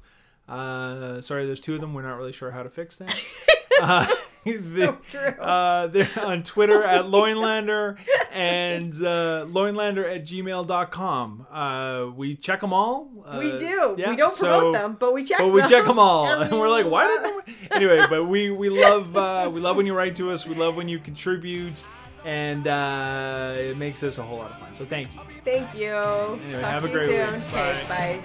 [0.48, 1.94] Uh, sorry, there's two of them.
[1.94, 3.18] We're not really sure how to fix that.
[3.80, 4.14] uh,
[4.44, 7.96] the, so uh, they're on Twitter oh at Loinlander
[8.32, 11.46] and uh, Loinlander at gmail.com.
[11.50, 13.08] Uh, we check them all.
[13.24, 13.94] Uh, we do.
[13.96, 15.52] Yeah, we don't so, promote them, but we check but them.
[15.52, 16.26] But we check them all.
[16.42, 19.86] And, we, are like, why didn't Anyway, but we, we love uh, we love when
[19.86, 20.46] you write to us.
[20.46, 21.84] We love when you contribute.
[22.24, 24.74] And uh, it makes this a whole lot of fun.
[24.74, 25.20] So thank you.
[25.44, 25.92] Thank you.
[25.92, 27.34] Anyway, Talk have to a great you soon.
[27.34, 27.52] week.
[27.52, 28.20] Bye.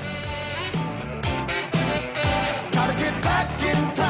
[2.89, 4.03] Okay, bye.